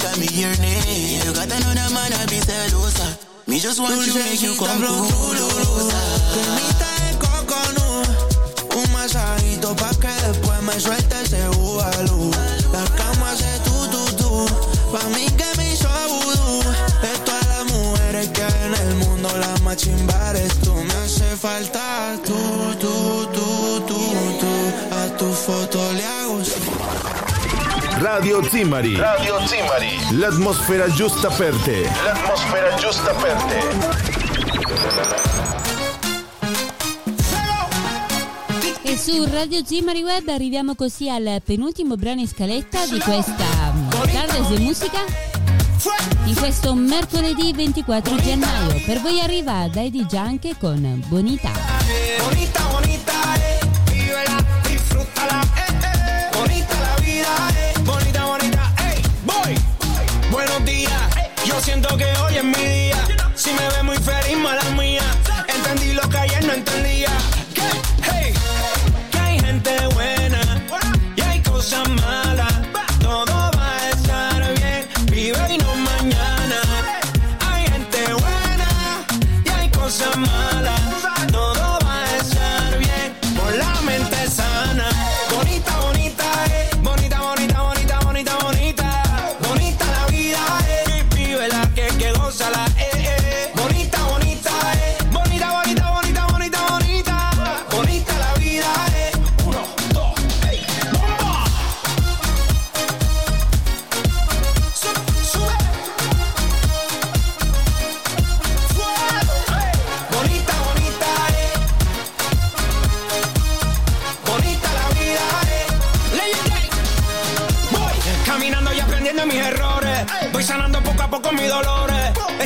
got 0.03 0.19
me 0.19 0.27
name. 0.27 1.23
You 1.23 1.31
got 1.33 1.47
another 1.47 1.87
man, 1.95 2.11
I 2.11 2.25
be 2.27 2.39
celosa 2.43 3.07
Me 3.47 3.57
just 3.59 3.79
want 3.79 3.95
you, 4.05 4.13
make 4.19 4.41
you 4.41 4.53
come 4.59 4.83
closer 4.83 6.03
Cremita 6.33 6.89
de 6.99 7.11
coconut 7.23 8.07
Un 8.75 8.91
masajito 8.91 9.73
pa' 9.75 9.95
que 10.01 10.11
después 10.27 10.61
me 10.61 10.79
suelte 10.79 11.15
ese 11.23 11.47
bubalú 11.55 12.31
La 12.73 12.83
cama 12.99 13.31
hace 13.31 13.53
tú, 13.63 13.75
tú, 13.93 14.03
tú 14.19 14.31
Pa' 14.91 15.07
mí 15.15 15.25
que 15.39 15.49
me 15.57 15.71
hizo 15.71 15.89
vudú 16.11 16.63
De 17.01 17.13
todas 17.23 17.47
las 17.47 17.63
mujeres 17.71 18.27
que 18.29 18.43
hay 18.43 18.59
en 18.67 18.75
el 18.75 18.95
mundo 18.95 19.29
La 19.37 19.55
más 19.63 19.77
chimba 19.77 20.31
eres 20.31 20.53
tú. 20.59 20.73
Me 20.75 20.93
hace 21.05 21.35
falta 21.37 22.17
tú, 22.25 22.39
tú, 22.81 23.27
tú, 23.35 23.81
tú, 23.87 23.99
tú 24.41 24.51
A 24.99 25.17
tu 25.17 25.31
foto 25.31 25.93
le 25.93 26.05
hago 26.05 26.43
Radio 28.03 28.43
Zimari. 28.43 28.97
Radio 28.97 29.39
Zimari. 29.47 30.17
L'atmosfera 30.17 30.89
giusta 30.89 31.29
per 31.29 31.55
te. 31.63 31.89
L'atmosfera 32.03 32.75
giusta 32.75 33.13
per 33.13 33.33
te. 33.43 33.61
E 38.91 38.97
su 38.97 39.25
Radio 39.31 39.63
Zimari 39.63 40.03
Web 40.03 40.27
arriviamo 40.27 40.75
così 40.75 41.09
al 41.09 41.41
penultimo 41.45 41.95
brano 41.95 42.19
in 42.19 42.27
scaletta 42.27 42.85
di 42.87 42.99
questa 42.99 43.71
Tardes 44.11 44.49
de 44.49 44.59
Musica 44.59 44.99
di 46.25 46.33
questo 46.35 46.73
mercoledì 46.73 47.53
24 47.53 48.15
gennaio. 48.17 48.81
Per 48.85 48.99
voi 48.99 49.21
arriva 49.21 49.69
di 49.69 50.05
Gianche 50.05 50.55
con 50.59 51.01
Bonita. 51.07 51.51
Bonita, 52.21 52.63
bonita, 52.69 52.92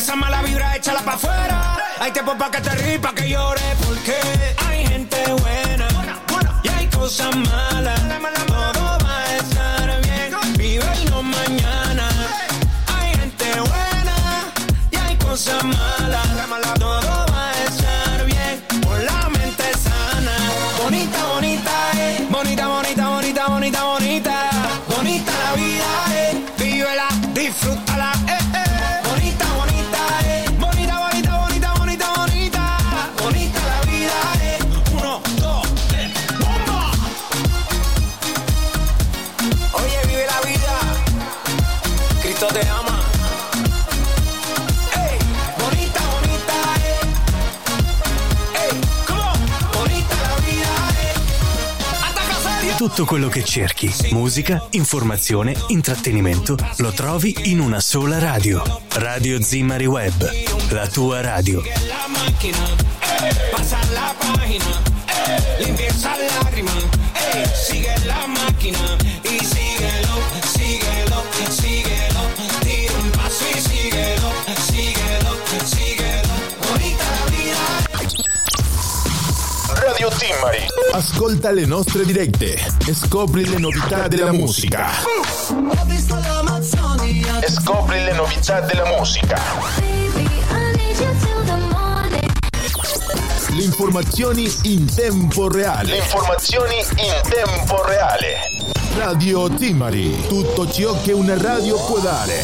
Esa 0.08 0.16
mala 0.16 0.42
vibra 0.42 0.74
échala 0.74 1.02
pa' 1.02 1.16
afuera. 1.16 1.76
Hay 2.00 2.14
tiempo 2.14 2.34
pa' 2.38 2.50
que 2.50 2.62
te 2.62 2.70
ríes, 2.70 3.00
pa' 3.00 3.14
que 3.14 3.28
llores. 3.28 3.76
Porque 3.86 4.16
hay 4.66 4.88
gente 4.88 5.18
buena 5.42 5.86
y 6.64 6.68
hay 6.70 6.88
cosas 6.88 7.36
malas. 7.36 7.97
Tutto 52.88 53.04
quello 53.04 53.28
che 53.28 53.44
cerchi, 53.44 53.94
musica, 54.12 54.66
informazione, 54.72 55.54
intrattenimento, 55.68 56.56
lo 56.78 56.92
trovi 56.94 57.36
in 57.52 57.60
una 57.60 57.82
sola 57.82 58.18
radio. 58.18 58.64
Radio 58.94 59.42
Zimari 59.42 59.86
Web, 59.86 60.32
la 60.70 60.88
tua 60.88 61.20
radio. 61.20 61.62
Radio 80.18 80.36
Timmari. 80.36 80.66
Ascolta 80.94 81.52
le 81.52 81.66
nostre 81.66 82.04
dirette 82.04 82.54
e 82.88 82.94
scopri 82.94 83.48
le 83.48 83.60
novità 83.60 84.08
della 84.08 84.32
musica. 84.32 84.90
E 87.40 87.52
scopri 87.52 88.04
le 88.04 88.14
novità 88.14 88.62
della 88.62 88.98
musica. 88.98 89.40
Le 93.50 93.64
informazioni 93.64 94.52
in 94.64 94.92
tempo 94.92 95.50
reale. 95.50 95.92
Le 95.92 95.98
informazioni 95.98 96.78
in 96.78 97.22
tempo 97.30 97.84
reale. 97.86 98.38
Radio 98.96 99.50
Timari. 99.50 100.26
Tutto 100.28 100.68
ciò 100.72 101.00
che 101.02 101.12
una 101.12 101.40
radio 101.40 101.78
può 101.86 102.00
dare. 102.00 102.44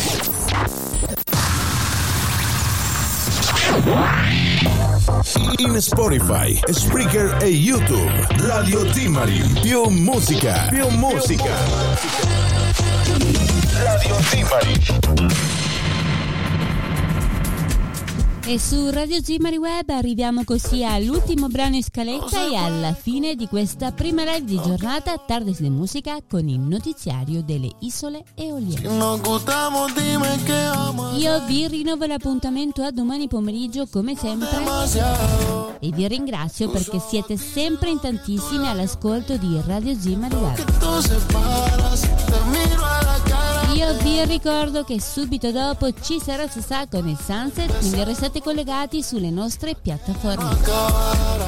In 5.59 5.79
Spotify, 5.79 6.59
Spreaker 6.69 7.37
e 7.41 7.47
YouTube. 7.47 8.27
Radio 8.39 8.83
Timari. 8.91 9.41
Più 9.61 9.85
musica. 9.85 10.67
Più 10.69 10.87
musica. 10.89 11.55
Radio 13.83 14.15
Timari. 14.29 15.52
E 18.45 18.59
su 18.59 18.89
Radio 18.89 19.23
Zimari 19.23 19.55
Web 19.55 19.87
arriviamo 19.87 20.43
così 20.43 20.83
all'ultimo 20.83 21.47
brano 21.47 21.75
in 21.75 21.83
scaletta 21.83 22.45
e 22.45 22.55
alla 22.57 22.93
fine 22.93 23.35
di 23.35 23.47
questa 23.47 23.93
prima 23.93 24.25
live 24.25 24.43
di 24.43 24.59
giornata 24.61 25.17
Tardes 25.17 25.61
de 25.61 25.69
Musica 25.69 26.17
con 26.27 26.49
il 26.49 26.59
notiziario 26.59 27.41
delle 27.41 27.69
isole 27.79 28.25
Eolie. 28.35 28.81
Io 31.15 31.45
vi 31.45 31.67
rinnovo 31.69 32.05
l'appuntamento 32.05 32.81
a 32.83 32.91
domani 32.91 33.29
pomeriggio 33.29 33.87
come 33.87 34.13
sempre 34.17 34.49
e 35.79 35.89
vi 35.91 36.05
ringrazio 36.05 36.69
perché 36.69 36.99
siete 36.99 37.37
sempre 37.37 37.91
in 37.91 37.99
tantissimi 38.01 38.67
all'ascolto 38.67 39.37
di 39.37 39.57
Radio 39.65 39.97
Zimari 39.97 40.35
Web. 40.35 40.61
Io 43.75 43.97
vi 44.03 44.23
ricordo 44.25 44.83
che 44.83 45.01
subito 45.01 45.51
dopo 45.51 45.91
ci 45.99 46.19
sarà 46.19 46.47
Sasà 46.47 46.85
con 46.87 47.07
il 47.07 47.17
Sunset, 47.17 47.75
quindi 47.79 48.03
restate 48.03 48.39
collegati 48.39 49.01
sulle 49.01 49.31
nostre 49.31 49.73
piattaforme. 49.73 50.57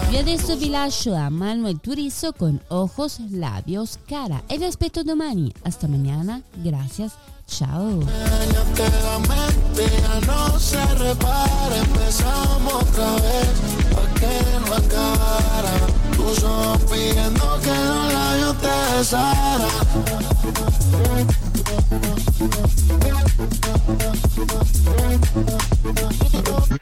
Io 0.10 0.20
adesso 0.20 0.56
vi 0.56 0.70
lascio 0.70 1.14
a 1.14 1.30
Manuel 1.30 1.80
Turizo 1.80 2.34
con 2.34 2.60
Ojos, 2.70 3.20
Labios, 3.30 4.00
Cara 4.08 4.42
e 4.48 4.58
vi 4.58 4.66
aspetto 4.66 5.04
domani. 5.04 5.52
Hasta 5.62 5.88
mañana, 5.88 6.42
gracias, 6.56 7.14
ciao. 7.46 8.04
ojos 16.18 16.82
pidiendo 16.90 17.60
que 17.62 17.70
los 17.70 18.14
labios 18.14 18.58
te 18.58 18.98
besara 18.98 19.68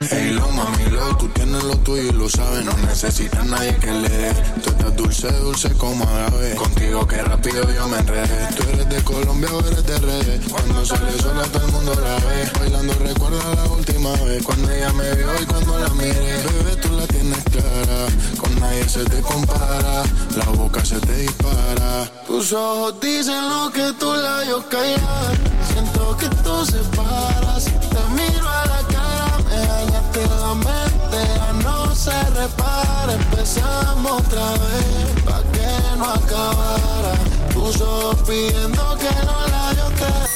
Hey, 0.10 0.32
lo 0.32 0.48
mami, 0.50 0.86
lo, 0.92 1.18
tú 1.18 1.28
tienes 1.30 1.64
lo 1.64 1.78
tuyo 1.78 2.04
y 2.04 2.12
lo 2.12 2.30
sabes. 2.30 2.66
No 2.66 2.74
necesitas 2.88 3.46
nadie 3.46 3.76
que 3.78 3.92
le 3.92 4.10
dé. 4.10 4.34
Tú 4.64 4.70
estás 4.72 4.96
dulce, 4.96 5.32
dulce 5.40 5.72
como 5.74 6.04
agave. 6.04 6.56
Contigo 6.56 7.08
que 7.08 7.22
rápido 7.22 7.72
yo 7.74 7.88
me 7.88 7.98
enredé. 7.98 8.48
Tú 8.56 8.64
eres 8.74 8.90
de 8.90 9.04
Colombia 9.04 9.50
o 9.54 9.60
eres 9.60 9.86
de 9.86 10.00
redes. 10.00 10.42
Cuando 10.50 10.86
sale 10.86 11.12
sola 11.20 11.44
todo 11.44 11.66
el 11.66 11.72
mundo 11.72 11.96
la 11.96 12.16
ve. 12.16 12.52
Bailando 12.60 12.94
recuerda 12.94 13.56
la 13.56 13.64
última 13.72 14.12
vez. 14.26 14.44
Cuando 14.44 14.72
ella 14.72 14.94
me 14.94 15.16
vio 15.16 15.28
y 15.42 15.46
cuando 15.46 15.80
la 15.80 15.90
miré. 15.90 16.44
Bebé, 16.44 16.76
tú 16.82 16.90
la 16.94 17.03
tienes 17.24 17.44
clara. 17.46 18.08
Con 18.38 18.60
nadie 18.60 18.88
se 18.88 19.04
te 19.06 19.22
compara. 19.22 20.04
La 20.36 20.46
boca 20.46 20.84
se 20.84 21.00
te 21.00 21.16
dispara. 21.18 22.10
Tus 22.28 22.52
ojos 22.54 23.00
dicen 23.00 23.50
lo 23.50 23.72
que 23.72 23.94
tus 23.94 24.18
labios 24.18 24.64
callan 24.66 25.34
Siento 25.72 26.18
que 26.18 26.28
tú 26.44 26.66
separas 26.66 27.66
Te 27.66 28.04
miro 28.18 28.48
a 28.48 28.66
la 28.66 28.82
cara 28.88 29.38
Me 29.50 29.68
dañaste 29.68 30.22
la 30.28 30.54
mente 30.56 31.20
Ya 31.36 31.54
no 31.64 31.96
se 31.96 32.30
repara 32.32 33.14
Empezamos 33.14 34.22
otra 34.22 34.52
vez 34.52 35.22
Pa' 35.26 35.44
que 35.54 35.98
no 35.98 36.06
acabara 36.06 37.14
Tus 37.54 37.80
ojos 37.82 38.18
pidiendo 38.28 38.98
que 38.98 39.26
los 39.26 39.52
labios 39.52 39.94
te 39.96 40.34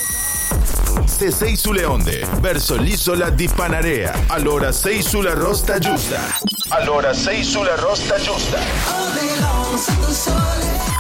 Se 1.08 1.32
sei 1.32 1.58
sulle 1.58 1.84
onde, 1.84 2.28
verso 2.42 2.76
l'isola 2.76 3.32
di 3.32 3.48
Panarea, 3.48 4.26
allora 4.28 4.72
sei 4.72 5.02
sulla 5.02 5.34
rosta 5.34 5.80
giusta. 5.80 6.20
Allora 6.70 7.14
sei 7.14 7.44
sulla 7.46 7.76
rosta 7.76 8.18
giusta. 8.18 8.60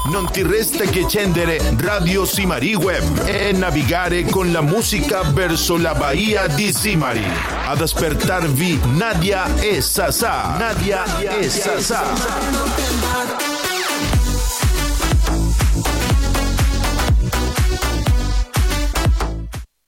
Non 0.10 0.32
ti 0.32 0.42
resta 0.42 0.86
che 0.86 1.02
accendere 1.02 1.60
Radio 1.78 2.24
Simari 2.24 2.74
Web 2.74 3.26
e 3.26 3.52
navigare 3.52 4.24
con 4.24 4.52
la 4.54 4.62
musica 4.62 5.24
verso 5.24 5.76
la 5.78 5.94
Bahia 5.94 6.48
di 6.48 6.74
Simari. 6.74 7.26
Ad 7.66 7.82
aspettarvi 7.82 8.80
Nadia 8.94 9.56
e 9.58 9.82
Sasà. 9.82 10.56
Nadia 10.58 11.04
e 11.38 11.50
Sasà. 11.50 12.97